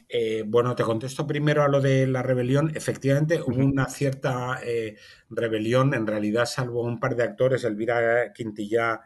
Eh, 0.08 0.44
bueno, 0.46 0.76
te 0.76 0.84
contesto 0.84 1.26
primero 1.26 1.62
a 1.62 1.68
lo 1.68 1.80
de 1.80 2.06
la 2.06 2.22
rebelión. 2.22 2.72
Efectivamente, 2.74 3.40
hubo 3.40 3.64
una 3.64 3.88
cierta 3.88 4.60
eh, 4.64 4.96
rebelión, 5.30 5.94
en 5.94 6.06
realidad, 6.06 6.46
salvo 6.46 6.82
un 6.82 7.00
par 7.00 7.16
de 7.16 7.24
actores, 7.24 7.64
Elvira 7.64 8.32
Quintilla 8.32 9.00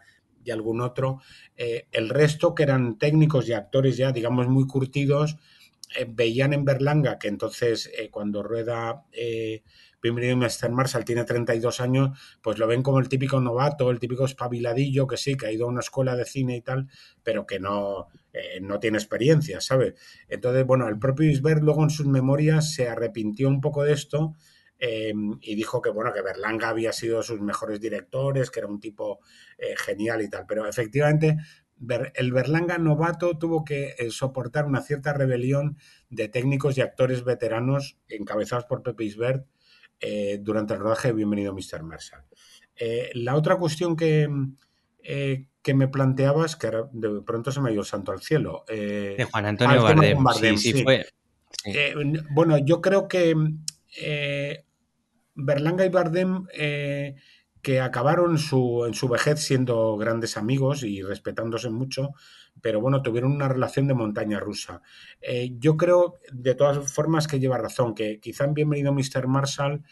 y 0.45 0.51
algún 0.51 0.81
otro. 0.81 1.21
Eh, 1.57 1.87
el 1.93 2.09
resto, 2.11 2.55
que 2.55 2.65
eran 2.65 2.99
técnicos 2.99 3.49
y 3.49 3.53
actores 3.55 3.97
ya, 3.97 4.13
digamos, 4.13 4.49
muy 4.49 4.67
curtidos, 4.67 5.37
veían 6.09 6.53
en 6.53 6.65
Berlanga 6.65 7.19
que 7.19 7.27
entonces, 7.27 7.91
cuando 8.13 8.45
rueda 8.45 9.07
Bienvenido 10.03 10.35
Mr. 10.35 10.71
Marshall 10.71 11.05
tiene 11.05 11.25
32 11.25 11.79
años, 11.81 12.19
pues 12.41 12.57
lo 12.57 12.67
ven 12.67 12.83
como 12.83 13.01
el 13.01 13.11
típico 13.11 13.39
novato, 13.39 13.91
el 13.91 13.99
típico 13.99 14.25
espabiladillo 14.25 15.07
que 15.07 15.19
sí, 15.19 15.37
que 15.37 15.45
ha 15.45 15.53
ido 15.53 15.67
a 15.67 15.69
una 15.69 15.81
escuela 15.81 16.17
de 16.17 16.25
cine 16.25 16.57
y 16.57 16.63
tal, 16.63 16.89
pero 17.23 17.47
que 17.47 17.61
no, 17.61 18.09
eh, 18.33 18.61
no 18.63 18.81
tiene 18.81 18.97
experiencia, 18.97 19.61
¿sabes? 19.61 19.95
Entonces, 20.27 20.65
bueno, 20.65 20.89
el 20.89 20.99
propio 20.99 21.31
Isbert 21.31 21.63
luego 21.63 21.83
en 21.83 21.91
sus 21.91 22.07
memorias 22.07 22.73
se 22.73 22.89
arrepintió 22.89 23.49
un 23.49 23.61
poco 23.61 23.85
de 23.85 23.93
esto 23.93 24.37
eh, 24.79 25.13
y 25.43 25.55
dijo 25.55 25.83
que, 25.83 25.91
bueno, 25.91 26.15
que 26.15 26.23
Berlanga 26.23 26.71
había 26.71 26.95
sido 26.95 27.23
sus 27.23 27.43
mejores 27.43 27.79
directores, 27.79 28.51
que 28.51 28.61
era 28.61 28.69
un 28.69 28.81
tipo 28.81 29.21
eh, 29.59 29.75
genial 29.77 30.23
y 30.23 30.31
tal, 30.31 30.47
pero 30.49 30.67
efectivamente 30.67 31.37
el 32.15 32.33
Berlanga 32.33 32.79
novato 32.79 33.39
tuvo 33.39 33.65
que 33.65 33.97
soportar 34.11 34.67
una 34.67 34.83
cierta 34.83 35.15
rebelión 35.15 35.79
de 36.11 36.29
técnicos 36.29 36.77
y 36.77 36.83
actores 36.83 37.25
veteranos 37.25 37.99
encabezados 38.09 38.65
por 38.65 38.83
Pepe 38.83 39.05
Isbert 39.05 39.47
eh, 40.01 40.39
durante 40.41 40.75
el 40.75 40.81
rodaje 40.81 41.09
de 41.09 41.15
Bienvenido 41.15 41.53
Mr. 41.53 41.83
Marshall. 41.83 42.25
Eh, 42.77 43.11
la 43.15 43.37
otra 43.37 43.57
cuestión 43.57 43.97
que, 43.97 44.29
eh, 45.03 45.47
que 45.63 45.75
me 45.75 45.89
planteabas, 45.89 46.57
que 46.57 46.71
de 46.93 47.21
pronto 47.23 47.53
se 47.53 47.61
me 47.61 47.71
ha 47.71 47.73
ido 47.73 47.85
santo 47.85 48.13
al 48.13 48.23
cielo. 48.23 48.65
de 48.67 49.27
Juan 49.31 49.47
Antonio 49.47 49.83
Bardem. 49.83 50.57
sí, 50.57 50.83
Fue, 50.83 51.07
bueno, 52.31 52.57
yo 52.59 52.81
creo 52.81 53.09
que 53.09 53.35
Berlanga 55.35 55.85
y 55.85 55.89
Bardem 55.91 56.47
que 57.63 57.81
acabaron 57.81 58.39
su, 58.39 58.85
en 58.87 58.95
su 58.95 59.09
vejez 59.09 59.41
siendo 59.41 59.97
grandes 59.97 60.37
amigos 60.37 60.83
y 60.83 61.03
respetándose 61.03 61.71
mucho, 61.71 62.11
pero 62.61 62.81
bueno, 62.81 63.03
tuvieron 63.03 63.33
una 63.33 63.49
relación 63.49 63.87
de 63.87 63.95
montaña 63.95 64.41
rusa. 64.41 64.83
Eh, 65.21 65.53
yo 65.59 65.77
creo, 65.77 66.21
de 66.33 66.55
todas 66.55 66.93
formas, 66.93 67.27
que 67.27 67.41
lleva 67.41 67.59
razón, 67.59 67.95
que 67.95 68.21
quizá 68.21 68.45
en 68.45 68.55
Bienvenido 68.55 68.93
Mr. 68.93 69.27
Marshall, 69.27 69.83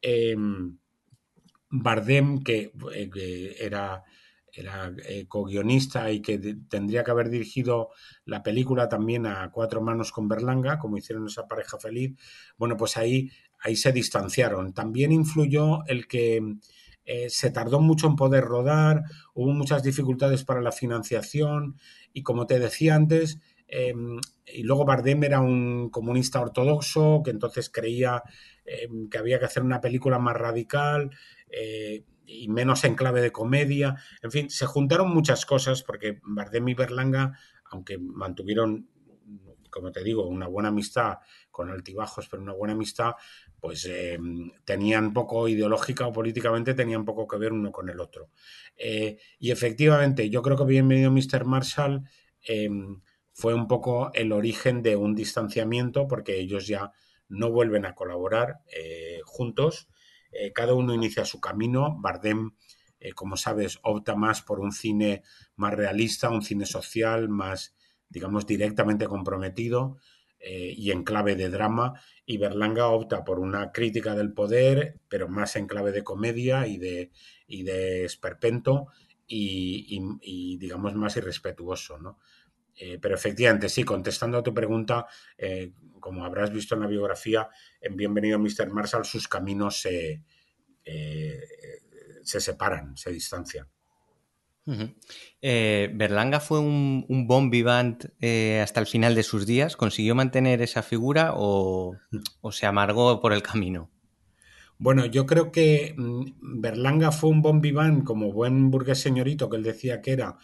em, 0.00 0.78
Bardem, 1.70 2.42
que, 2.42 2.72
eh, 2.94 3.56
era, 3.60 4.04
era 4.52 4.92
eh, 5.06 5.26
co-guionista 5.28 6.10
y 6.10 6.22
que 6.22 6.38
tendría 6.68 7.04
que 7.04 7.10
haber 7.10 7.28
dirigido 7.30 7.90
la 8.24 8.42
película 8.42 8.88
también 8.88 9.26
a 9.26 9.50
cuatro 9.50 9.80
manos 9.82 10.12
con 10.12 10.28
Berlanga, 10.28 10.78
como 10.78 10.96
hicieron 10.96 11.26
esa 11.26 11.46
pareja 11.46 11.78
feliz, 11.78 12.16
bueno, 12.56 12.76
pues 12.76 12.96
ahí, 12.96 13.30
ahí 13.60 13.76
se 13.76 13.92
distanciaron. 13.92 14.72
También 14.72 15.12
influyó 15.12 15.84
el 15.86 16.06
que 16.08 16.40
eh, 17.10 17.30
se 17.30 17.50
tardó 17.50 17.80
mucho 17.80 18.06
en 18.06 18.16
poder 18.16 18.44
rodar, 18.44 19.02
hubo 19.32 19.50
muchas 19.52 19.82
dificultades 19.82 20.44
para 20.44 20.60
la 20.60 20.72
financiación 20.72 21.78
y 22.12 22.22
como 22.22 22.46
te 22.46 22.58
decía 22.58 22.96
antes, 22.96 23.38
em, 23.66 24.20
y 24.44 24.62
luego 24.62 24.84
Bardem 24.84 25.24
era 25.24 25.40
un 25.40 25.88
comunista 25.88 26.38
ortodoxo 26.38 27.22
que 27.24 27.30
entonces 27.30 27.70
creía 27.70 28.22
em, 28.66 29.08
que 29.08 29.16
había 29.16 29.38
que 29.38 29.46
hacer 29.46 29.62
una 29.62 29.80
película 29.80 30.18
más 30.18 30.36
radical 30.36 31.10
eh, 31.50 32.04
y 32.26 32.48
menos 32.48 32.84
en 32.84 32.94
clave 32.94 33.22
de 33.22 33.32
comedia. 33.32 33.96
En 34.22 34.30
fin, 34.30 34.50
se 34.50 34.66
juntaron 34.66 35.08
muchas 35.08 35.46
cosas 35.46 35.82
porque 35.82 36.18
Bardem 36.22 36.68
y 36.68 36.74
Berlanga, 36.74 37.38
aunque 37.70 37.96
mantuvieron, 37.96 38.86
como 39.70 39.92
te 39.92 40.02
digo, 40.02 40.26
una 40.26 40.46
buena 40.46 40.68
amistad 40.68 41.18
con 41.50 41.70
altibajos, 41.70 42.28
pero 42.28 42.42
una 42.42 42.52
buena 42.52 42.74
amistad, 42.74 43.12
pues 43.60 43.84
eh, 43.86 44.18
tenían 44.64 45.12
poco 45.12 45.48
ideológica 45.48 46.06
o 46.06 46.12
políticamente 46.12 46.74
tenían 46.74 47.04
poco 47.04 47.26
que 47.26 47.36
ver 47.38 47.52
uno 47.52 47.72
con 47.72 47.88
el 47.88 48.00
otro. 48.00 48.30
Eh, 48.76 49.18
y 49.38 49.50
efectivamente, 49.50 50.30
yo 50.30 50.42
creo 50.42 50.56
que 50.56 50.64
Bienvenido 50.64 51.10
Mr. 51.10 51.44
Marshall 51.44 52.08
em, 52.42 53.00
fue 53.32 53.54
un 53.54 53.66
poco 53.66 54.10
el 54.14 54.32
origen 54.32 54.82
de 54.82 54.96
un 54.96 55.14
distanciamiento 55.14 56.06
porque 56.06 56.38
ellos 56.38 56.66
ya 56.66 56.92
no 57.28 57.50
vuelven 57.50 57.86
a 57.86 57.94
colaborar 57.94 58.60
juntos. 59.24 59.88
cada 60.54 60.74
uno 60.74 60.94
inicia 60.94 61.24
su 61.24 61.40
camino. 61.40 61.96
Bardem, 62.00 62.52
como 63.14 63.36
sabes, 63.36 63.78
opta 63.82 64.14
más 64.16 64.42
por 64.42 64.60
un 64.60 64.72
cine 64.72 65.22
más 65.56 65.74
realista, 65.74 66.30
un 66.30 66.42
cine 66.42 66.66
social, 66.66 67.28
más, 67.28 67.74
digamos, 68.08 68.46
directamente 68.46 69.06
comprometido. 69.06 69.98
y 70.40 70.92
en 70.92 71.02
clave 71.02 71.34
de 71.34 71.50
drama, 71.50 72.00
y 72.24 72.38
Berlanga 72.38 72.86
opta 72.88 73.24
por 73.24 73.40
una 73.40 73.72
crítica 73.72 74.14
del 74.14 74.32
poder, 74.32 75.00
pero 75.08 75.28
más 75.28 75.56
en 75.56 75.66
clave 75.66 75.90
de 75.90 76.04
comedia 76.04 76.66
y 76.68 76.78
de, 76.78 77.10
y 77.48 77.64
de 77.64 78.04
esperpento 78.04 78.86
y, 79.28 80.56
digamos 80.58 80.94
más 80.94 81.16
irrespetuoso, 81.16 81.98
¿no? 81.98 82.18
Eh, 82.80 82.98
pero 83.00 83.14
efectivamente, 83.14 83.68
sí, 83.68 83.82
contestando 83.82 84.38
a 84.38 84.42
tu 84.42 84.54
pregunta, 84.54 85.06
eh, 85.36 85.72
como 85.98 86.24
habrás 86.24 86.52
visto 86.52 86.74
en 86.76 86.82
la 86.82 86.86
biografía, 86.86 87.48
en 87.80 87.96
Bienvenido 87.96 88.38
Mr. 88.38 88.70
Marshall, 88.70 89.04
sus 89.04 89.26
caminos 89.26 89.80
se, 89.80 90.22
eh, 90.84 91.40
se 92.22 92.40
separan, 92.40 92.96
se 92.96 93.10
distancian. 93.10 93.68
Eh, 95.40 95.90
Berlanga 95.94 96.40
fue 96.40 96.60
un, 96.60 97.26
bon 97.26 97.50
vivant 97.50 98.04
eh, 98.20 98.60
hasta 98.62 98.80
el 98.80 98.86
final 98.86 99.14
de 99.14 99.22
sus 99.22 99.46
días. 99.46 99.76
¿Consiguió 99.76 100.14
mantener 100.14 100.62
esa 100.62 100.82
figura 100.82 101.32
o, 101.34 101.96
se 102.50 102.66
amargó 102.66 103.20
por 103.20 103.32
el 103.32 103.42
camino? 103.42 103.90
Bueno, 104.78 105.06
yo 105.06 105.26
creo 105.26 105.50
que 105.50 105.94
mm, 105.96 106.60
Berlanga 106.60 107.10
fue 107.12 107.30
un 107.30 107.42
bon 107.42 107.60
vivant 107.60 108.04
como 108.04 108.32
buen 108.32 108.70
burgués 108.70 109.00
señorito 109.00 109.48
que 109.48 109.56
él 109.56 109.62
decía 109.62 110.00
que 110.00 110.12
era 110.12 110.36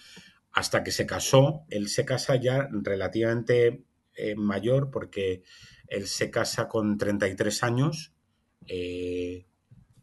hasta 0.52 0.82
que 0.82 0.90
se 0.90 1.06
casó. 1.06 1.64
Él 1.68 1.88
se 1.88 2.04
casa 2.04 2.36
ya 2.36 2.68
relativamente 2.70 3.84
eh, 4.14 4.34
mayor 4.36 4.90
porque 4.90 5.42
él 5.88 6.06
se 6.06 6.30
casa 6.30 6.68
con 6.68 6.98
33 6.98 7.62
años. 7.62 8.12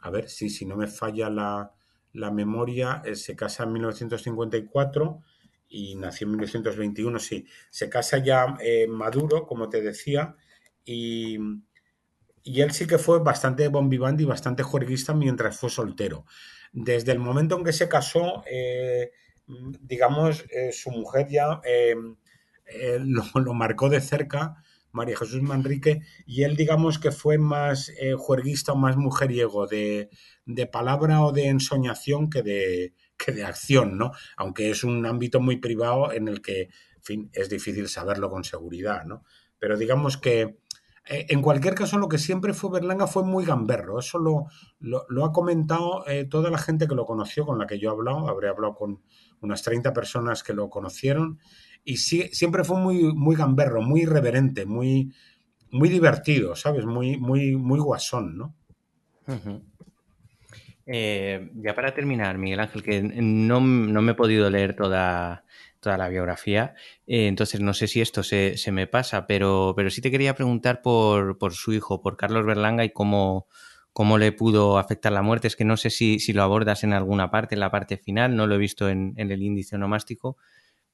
a 0.03 0.09
ver 0.09 0.29
si 0.29 0.65
no 0.65 0.75
me 0.77 0.87
falla 0.87 1.29
la, 1.29 1.73
la 2.13 2.31
memoria, 2.31 3.01
eh, 3.05 3.15
se 3.15 3.35
casa 3.35 3.63
en 3.63 3.73
1954 3.73 5.21
y 5.69 5.95
nació 5.95 6.25
en 6.25 6.31
1921, 6.31 7.19
sí. 7.19 7.45
Se 7.69 7.89
casa 7.89 8.17
ya 8.17 8.57
eh, 8.61 8.87
maduro, 8.87 9.45
como 9.47 9.69
te 9.69 9.81
decía, 9.81 10.35
y, 10.83 11.37
y, 12.43 12.61
él 12.61 12.71
sí 12.71 12.87
que 12.87 12.97
fue 12.97 13.19
bastante 13.19 13.67
bombivandi 13.67 14.23
y 14.23 14.27
bastante 14.27 14.63
juerguista 14.63 15.13
mientras 15.13 15.57
fue 15.57 15.69
soltero. 15.69 16.25
Desde 16.73 17.11
el 17.11 17.19
momento 17.19 17.57
en 17.57 17.63
que 17.63 17.73
se 17.73 17.87
casó, 17.87 18.43
eh, 18.49 19.11
digamos, 19.81 20.45
su 20.71 20.91
mujer 20.91 21.27
ya 21.29 21.61
lo, 22.99 23.23
lo, 23.41 23.53
marcó 23.53 23.89
de 23.89 23.99
cerca 23.99 24.63
María 24.91 25.17
Jesús 25.17 25.41
Manrique, 25.41 26.01
y 26.25 26.43
él 26.43 26.55
digamos 26.55 27.00
que 27.00 27.12
fue 27.12 27.38
más 27.38 27.89
eh, 28.00 28.13
juerguista 28.17 28.74
o 28.74 28.75
más 28.75 28.98
mujeriego 28.98 29.67
de, 29.67 30.10
palabra 30.71 31.21
o 31.21 31.31
de 31.31 31.48
ensoñación 31.48 32.29
que 32.29 32.41
de, 32.43 32.93
que 33.17 33.31
de 33.31 33.43
acción, 33.43 33.98
¿no? 33.98 34.12
Aunque 34.38 34.69
es 34.69 34.83
un 34.83 35.05
ámbito 35.05 35.39
muy 35.39 35.57
privado 35.57 36.12
en 36.12 36.27
el 36.27 36.41
que, 36.41 36.62
en 36.62 37.03
fin, 37.03 37.29
es 37.33 37.50
difícil 37.50 37.88
saberlo 37.88 38.29
con 38.29 38.43
seguridad, 38.43 39.05
¿no? 39.05 39.24
Pero 39.60 39.77
digamos 39.77 40.17
que 40.17 40.62
eh, 41.05 41.25
en 41.29 41.41
cualquier 41.41 41.74
caso, 41.74 41.98
lo 41.98 42.07
que 42.07 42.19
siempre 42.19 42.53
fue 42.53 42.69
Berlanga 42.71 43.07
fue 43.07 43.24
muy 43.24 43.43
gamberro. 43.43 44.00
Eso 44.00 44.19
lo, 44.19 44.45
lo, 44.79 45.25
ha 45.25 45.31
comentado 45.31 46.07
eh, 46.07 46.25
toda 46.25 46.51
la 46.51 46.60
gente 46.60 46.88
que 46.88 46.95
lo 46.95 47.05
conoció, 47.05 47.45
con 47.45 47.57
la 47.57 47.65
que 47.65 47.79
yo 47.79 47.89
he 47.89 47.91
hablado. 47.91 48.29
Habré 48.29 48.50
hablado 48.50 48.75
con 48.75 49.01
unas 49.41 49.63
30 49.63 49.93
personas 49.93 50.43
que 50.43 50.53
lo 50.53 50.69
conocieron 50.69 51.39
y 51.83 51.97
sí, 51.97 52.29
siempre 52.31 52.63
fue 52.63 52.79
muy, 52.79 53.13
muy 53.13 53.35
gamberro, 53.35 53.81
muy 53.81 54.01
irreverente, 54.01 54.65
muy, 54.65 55.13
muy 55.71 55.89
divertido, 55.89 56.55
¿sabes? 56.55 56.85
Muy, 56.85 57.17
muy, 57.17 57.55
muy 57.55 57.79
guasón, 57.79 58.38
¿no? 58.38 58.55
Eh, 60.85 61.50
ya 61.55 61.73
para 61.73 61.93
terminar, 61.93 62.38
Miguel 62.38 62.59
Ángel, 62.59 62.83
que 62.83 63.01
no, 63.01 63.61
me 63.61 64.11
he 64.11 64.15
podido 64.15 64.50
leer 64.50 64.75
toda, 64.75 65.46
toda 65.79 65.98
la 65.98 66.09
biografía, 66.09 66.75
eh, 67.07 67.27
entonces 67.27 67.61
no 67.61 67.74
sé 67.74 67.87
si 67.87 68.01
esto 68.01 68.24
se, 68.24 68.57
me 68.72 68.87
pasa, 68.87 69.25
pero, 69.25 69.74
pero 69.75 69.89
sí 69.89 70.01
te 70.01 70.11
quería 70.11 70.35
preguntar 70.35 70.81
por, 70.81 71.37
por 71.37 71.53
su 71.53 71.74
hijo, 71.74 72.01
por 72.01 72.17
Carlos 72.17 72.46
Berlanga 72.46 72.83
y 72.83 72.91
cómo, 72.91 73.48
cómo 73.94 74.17
le 74.17 74.31
pudo 74.31 74.77
afectar 74.77 75.11
la 75.11 75.22
muerte. 75.22 75.48
Es 75.48 75.55
que 75.55 75.65
no 75.65 75.77
sé 75.77 75.89
si, 75.89 76.20
si, 76.20 76.33
lo 76.33 76.44
abordas 76.44 76.83
en 76.83 76.94
alguna 76.94 77.31
parte, 77.31 77.55
en 77.55 77.61
la 77.61 77.72
parte 77.72 77.98
final, 77.98 78.35
no 78.35 78.46
lo 78.48 78.55
he 78.55 78.59
visto 78.59 78.89
en, 78.89 79.13
en 79.17 79.31
el 79.31 79.41
índice 79.41 79.77
onomástico, 79.77 80.37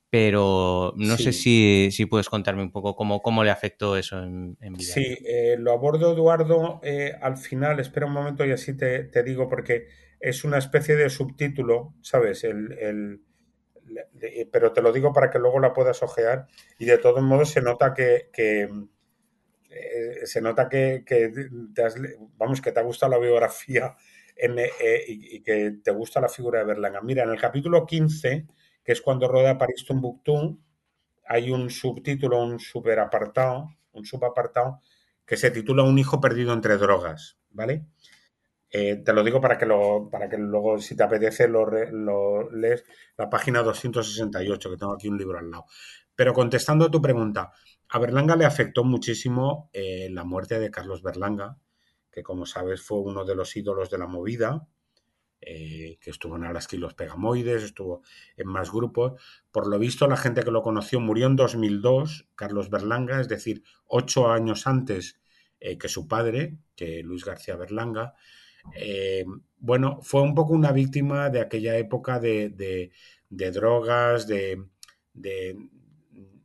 pero 0.09 0.93
no 0.95 1.17
sé 1.17 1.33
si, 1.33 2.05
puedes 2.09 2.29
contarme 2.29 2.63
un 2.63 2.71
poco 2.71 2.95
cómo, 2.95 3.21
cómo 3.21 3.43
le 3.43 3.51
afectó 3.51 3.97
eso 3.97 4.23
en, 4.23 4.55
vida. 4.59 4.93
Sí, 4.93 5.17
eh, 5.25 5.57
lo 5.59 5.73
abordo 5.73 6.13
Eduardo 6.13 6.79
eh, 6.81 7.13
al 7.21 7.37
final, 7.37 7.79
espera 7.79 8.05
un 8.05 8.13
momento 8.13 8.45
y 8.45 8.51
así 8.51 8.77
te, 8.77 9.23
digo, 9.23 9.49
porque 9.49 9.87
es 10.19 10.45
una 10.45 10.59
especie 10.59 10.95
de 10.95 11.09
subtítulo, 11.09 11.93
¿sabes? 12.01 12.45
El, 12.45 13.21
pero 14.51 14.71
te 14.71 14.81
lo 14.81 14.93
digo 14.93 15.11
para 15.13 15.29
que 15.29 15.39
luego 15.39 15.59
la 15.59 15.73
puedas 15.73 16.01
ojear 16.03 16.47
y 16.79 16.85
de 16.85 16.97
todos 16.97 17.21
modos 17.21 17.49
se 17.49 17.61
nota 17.61 17.93
que, 17.93 18.29
eh, 18.37 20.25
se 20.25 20.41
nota 20.41 20.69
que, 20.69 21.03
te 21.05 21.91
vamos, 22.37 22.61
que 22.61 22.71
te 22.71 22.79
ha 22.79 22.83
gustado 22.83 23.11
la 23.11 23.19
biografía 23.19 23.95
y, 24.37 25.35
y, 25.35 25.41
que 25.41 25.75
te 25.83 25.91
gusta 25.91 26.21
la 26.21 26.29
figura 26.29 26.59
de 26.59 26.65
Berlanga. 26.65 27.01
Mira, 27.01 27.23
en 27.23 27.31
el 27.31 27.39
capítulo 27.39 27.85
15 27.85 28.45
que 28.87 28.93
es 28.93 29.01
cuando 29.01 29.27
rueda 29.27 29.57
París 29.57 29.83
Tombuctú, 29.85 30.61
hay 31.25 31.51
un 31.51 31.69
subtítulo, 31.69 32.41
un 32.41 32.57
superapartado, 32.57 33.67
un 33.91 34.05
subapartado, 34.05 34.79
que 35.25 35.35
se 35.35 35.51
titula 35.51 35.83
Un 35.83 35.99
hijo 35.99 36.21
perdido 36.21 36.53
entre 36.53 36.77
drogas, 36.77 37.37
¿vale? 37.49 37.85
Eh, 38.69 38.95
te 39.03 39.11
lo 39.11 39.25
digo 39.25 39.41
para 39.41 39.57
que, 39.57 39.65
lo, 39.65 40.09
para 40.09 40.29
que 40.29 40.37
luego, 40.37 40.79
si 40.79 40.95
te 40.95 41.03
apetece, 41.03 41.49
lo, 41.49 41.69
lees 42.49 42.85
la 43.17 43.29
página 43.29 43.61
268, 43.61 44.69
que 44.69 44.77
tengo 44.77 44.93
aquí 44.93 45.09
un 45.09 45.17
libro 45.17 45.37
al 45.37 45.51
lado. 45.51 45.65
Pero 46.15 46.31
contestando 46.31 46.85
a 46.85 46.91
tu 46.91 47.01
pregunta, 47.01 47.51
a 47.89 47.99
Berlanga 47.99 48.37
le 48.37 48.45
afectó 48.45 48.85
muchísimo 48.85 49.69
eh, 49.73 50.07
la 50.11 50.23
muerte 50.23 50.61
de 50.61 50.71
Carlos 50.71 51.03
Berlanga, 51.03 51.57
que 52.09 52.23
como 52.23 52.45
sabes 52.45 52.81
fue 52.81 53.01
uno 53.01 53.25
de 53.25 53.35
los 53.35 53.53
ídolos 53.57 53.89
de 53.89 53.97
la 53.97 54.07
movida, 54.07 54.65
eh, 55.41 55.97
que 56.01 56.09
estuvo 56.09 56.35
en 56.35 56.43
Alaska 56.43 56.77
los 56.77 56.93
Pegamoides, 56.93 57.63
estuvo 57.63 58.01
en 58.35 58.47
más 58.47 58.71
grupos. 58.71 59.21
Por 59.51 59.67
lo 59.67 59.77
visto, 59.77 60.07
la 60.07 60.17
gente 60.17 60.43
que 60.43 60.51
lo 60.51 60.61
conoció 60.61 60.99
murió 60.99 61.27
en 61.27 61.35
2002, 61.35 62.27
Carlos 62.35 62.69
Berlanga, 62.69 63.21
es 63.21 63.27
decir, 63.27 63.63
ocho 63.85 64.31
años 64.31 64.67
antes 64.67 65.19
eh, 65.59 65.77
que 65.77 65.89
su 65.89 66.07
padre, 66.07 66.57
que 66.75 67.01
Luis 67.03 67.25
García 67.25 67.55
Berlanga. 67.55 68.13
Eh, 68.75 69.25
bueno, 69.57 69.99
fue 70.01 70.21
un 70.21 70.35
poco 70.35 70.53
una 70.53 70.71
víctima 70.71 71.29
de 71.29 71.39
aquella 71.39 71.77
época 71.77 72.19
de, 72.19 72.91
drogas, 73.29 74.27
de, 74.27 74.63
de, 75.13 75.55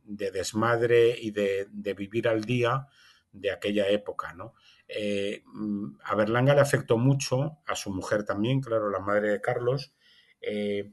desmadre 0.05 1.15
y 1.19 1.31
de, 1.31 1.67
vivir 1.95 2.27
al 2.27 2.43
día 2.43 2.87
de 3.31 3.51
aquella 3.51 3.87
época, 3.89 4.33
¿no? 4.33 4.53
Eh, 4.87 5.43
mm, 5.45 5.97
a 6.03 6.15
Berlanga 6.15 6.53
le 6.53 6.61
afectó 6.61 6.97
mucho, 6.97 7.59
a 7.65 7.75
su 7.75 7.91
mujer 7.91 8.23
también, 8.23 8.61
claro, 8.61 8.89
la 8.89 8.99
madre 8.99 9.29
de 9.29 9.41
Carlos. 9.41 9.93
Eh, 10.41 10.91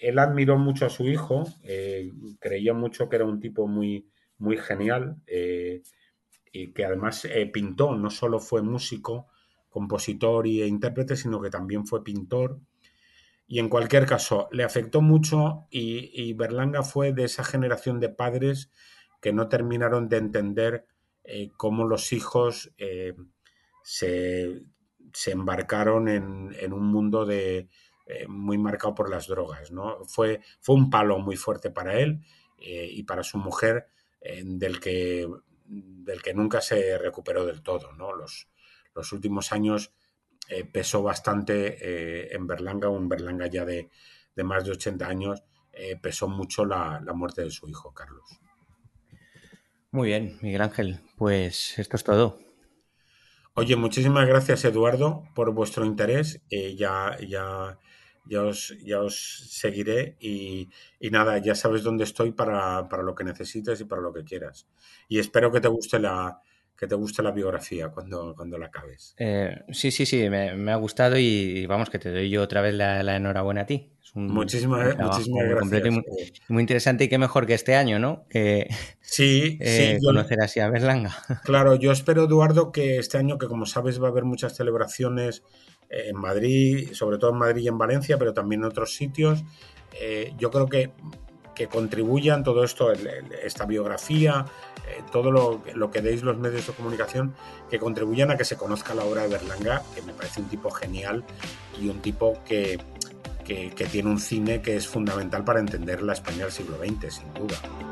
él 0.00 0.18
admiró 0.18 0.58
mucho 0.58 0.86
a 0.86 0.90
su 0.90 1.08
hijo, 1.08 1.44
eh, 1.62 2.12
creía 2.40 2.74
mucho 2.74 3.08
que 3.08 3.16
era 3.16 3.24
un 3.24 3.40
tipo 3.40 3.66
muy, 3.68 4.08
muy 4.38 4.56
genial 4.56 5.16
y 6.52 6.72
que 6.72 6.84
además 6.84 7.26
pintó, 7.52 7.94
no 7.94 8.10
solo 8.10 8.40
fue 8.40 8.62
músico, 8.62 9.28
compositor 9.70 10.46
e 10.46 10.66
intérprete, 10.66 11.16
sino 11.16 11.40
que 11.40 11.50
también 11.50 11.86
fue 11.86 12.04
pintor. 12.04 12.60
Y 13.46 13.58
en 13.58 13.68
cualquier 13.68 14.06
caso, 14.06 14.48
le 14.52 14.64
afectó 14.64 15.00
mucho 15.00 15.66
y, 15.70 16.32
Berlanga 16.34 16.82
fue 16.82 17.12
de 17.12 17.24
esa 17.24 17.44
generación 17.44 18.00
de 18.00 18.08
padres 18.08 18.70
que 19.20 19.32
no 19.32 19.48
terminaron 19.48 20.08
de 20.08 20.16
entender 20.16 20.86
cómo 21.56 21.86
los 21.86 22.12
hijos 22.12 22.72
se, 23.82 24.62
embarcaron 25.26 26.08
en, 26.08 26.72
un 26.72 26.86
mundo 26.86 27.26
de, 27.26 27.68
eh, 28.06 28.26
muy 28.28 28.58
marcado 28.58 28.94
por 28.94 29.10
las 29.10 29.26
drogas. 29.26 29.70
¿no? 29.70 30.04
Fue, 30.04 30.40
fue 30.60 30.76
un 30.76 30.90
palo 30.90 31.18
muy 31.18 31.36
fuerte 31.36 31.70
para 31.70 31.98
él 31.98 32.20
eh, 32.58 32.88
y 32.90 33.02
para 33.04 33.22
su 33.22 33.38
mujer 33.38 33.86
eh, 34.20 34.42
del, 34.44 34.80
que, 34.80 35.28
del 35.66 36.22
que 36.22 36.34
nunca 36.34 36.60
se 36.60 36.98
recuperó 36.98 37.44
del 37.44 37.62
todo. 37.62 37.92
¿no? 37.92 38.14
Los, 38.14 38.48
los 38.94 39.12
últimos 39.12 39.52
años 39.52 39.92
pesó 40.70 41.02
bastante 41.02 42.34
en 42.34 42.46
Berlanga, 42.46 42.90
un 42.90 43.08
Berlanga 43.08 43.46
ya 43.46 43.64
de, 43.64 43.88
más 44.44 44.64
de 44.64 44.72
80 44.72 45.06
años, 45.06 45.42
pesó 46.02 46.28
mucho 46.28 46.66
la, 46.66 47.00
la 47.02 47.14
muerte 47.14 47.42
de 47.42 47.50
su 47.50 47.68
hijo, 47.68 47.94
Carlos. 47.94 48.42
Muy 49.92 50.08
bien, 50.08 50.38
Miguel 50.40 50.62
Ángel, 50.62 51.00
pues 51.18 51.78
esto 51.78 51.96
es 51.96 52.04
todo. 52.04 52.38
Oye, 53.52 53.76
muchísimas 53.76 54.26
gracias 54.26 54.64
Eduardo 54.64 55.24
por 55.34 55.52
vuestro 55.52 55.84
interés. 55.84 56.40
Eh, 56.48 56.74
ya, 56.74 57.18
ya, 57.28 57.78
ya, 58.24 58.42
os, 58.42 58.74
ya 58.82 59.02
os 59.02 59.50
seguiré 59.50 60.16
y, 60.18 60.70
nada, 61.10 61.36
ya 61.36 61.54
sabes 61.54 61.82
dónde 61.82 62.04
estoy 62.04 62.32
para, 62.32 62.88
lo 63.02 63.14
que 63.14 63.24
necesites 63.24 63.82
y 63.82 63.84
para 63.84 64.00
lo 64.00 64.14
que 64.14 64.24
quieras. 64.24 64.66
Y 65.08 65.18
espero 65.18 65.52
que 65.52 65.60
te 65.60 65.68
guste 65.68 65.98
la, 65.98 66.40
que 66.82 66.88
te 66.88 66.96
guste 66.96 67.22
la 67.22 67.30
biografía 67.30 67.90
cuando, 67.90 68.34
cuando 68.34 68.58
la 68.58 68.66
acabes. 68.66 69.14
Eh, 69.16 69.54
sí, 69.70 69.92
sí, 69.92 70.04
sí, 70.04 70.28
me, 70.28 70.72
ha 70.72 70.74
gustado 70.74 71.16
y, 71.16 71.64
vamos, 71.66 71.90
que 71.90 72.00
te 72.00 72.10
doy 72.10 72.28
yo 72.28 72.42
otra 72.42 72.60
vez 72.60 72.74
la, 72.74 73.14
enhorabuena 73.14 73.60
a 73.60 73.66
ti. 73.66 73.92
muchísimas, 74.14 74.98
muchísimas 74.98 75.48
gracias. 75.48 75.94
Muy, 76.48 76.60
interesante 76.60 77.04
y 77.04 77.08
qué 77.08 77.18
mejor 77.18 77.46
que 77.46 77.54
este 77.54 77.76
año, 77.76 78.00
¿no? 78.00 78.26
Que, 78.28 78.66
sí, 79.00 79.58
eh, 79.60 80.00
conocer 80.04 80.40
así 80.40 80.58
a 80.58 80.70
Berlanga. 80.70 81.14
Claro, 81.44 81.76
yo 81.76 81.92
espero, 81.92 82.24
Eduardo, 82.24 82.72
que 82.72 82.96
este 82.96 83.16
año, 83.16 83.38
que 83.38 83.46
como 83.46 83.64
sabes 83.64 84.02
va 84.02 84.08
a 84.08 84.10
haber 84.10 84.24
muchas 84.24 84.56
celebraciones 84.56 85.44
en 85.88 86.16
Madrid, 86.16 86.88
sobre 86.94 87.18
todo 87.18 87.30
en 87.30 87.38
Madrid 87.38 87.62
y 87.62 87.68
en 87.68 87.78
Valencia, 87.78 88.18
pero 88.18 88.34
también 88.34 88.62
en 88.62 88.66
otros 88.66 88.96
sitios, 88.96 89.44
eh, 90.00 90.32
yo 90.36 90.50
creo 90.50 90.66
que, 90.66 90.90
que 91.54 91.68
contribuyan 91.68 92.42
todo 92.44 92.64
esto, 92.64 92.92
esta 92.92 93.66
biografía, 93.66 94.46
eh, 94.88 95.02
todo 95.10 95.30
lo, 95.30 95.90
que 95.90 96.00
deis 96.00 96.22
los 96.22 96.38
medios 96.38 96.66
de 96.66 96.72
comunicación, 96.72 97.34
que 97.70 97.78
contribuyan 97.78 98.30
a 98.30 98.36
que 98.36 98.44
se 98.44 98.56
conozca 98.56 98.94
la 98.94 99.04
obra 99.04 99.22
de 99.22 99.28
Berlanga, 99.28 99.82
que 99.94 100.02
me 100.02 100.12
parece 100.12 100.40
un 100.40 100.48
tipo 100.48 100.70
genial 100.70 101.24
y 101.80 101.88
un 101.88 102.00
tipo 102.00 102.38
que, 102.44 102.78
que, 103.44 103.70
que 103.70 103.84
tiene 103.86 104.10
un 104.10 104.18
cine 104.18 104.62
que 104.62 104.76
es 104.76 104.86
fundamental 104.86 105.44
para 105.44 105.60
entender 105.60 106.02
la 106.02 106.14
España 106.14 106.44
del 106.44 106.52
siglo 106.52 106.78
XX, 106.78 107.14
sin 107.14 107.34
duda. 107.34 107.91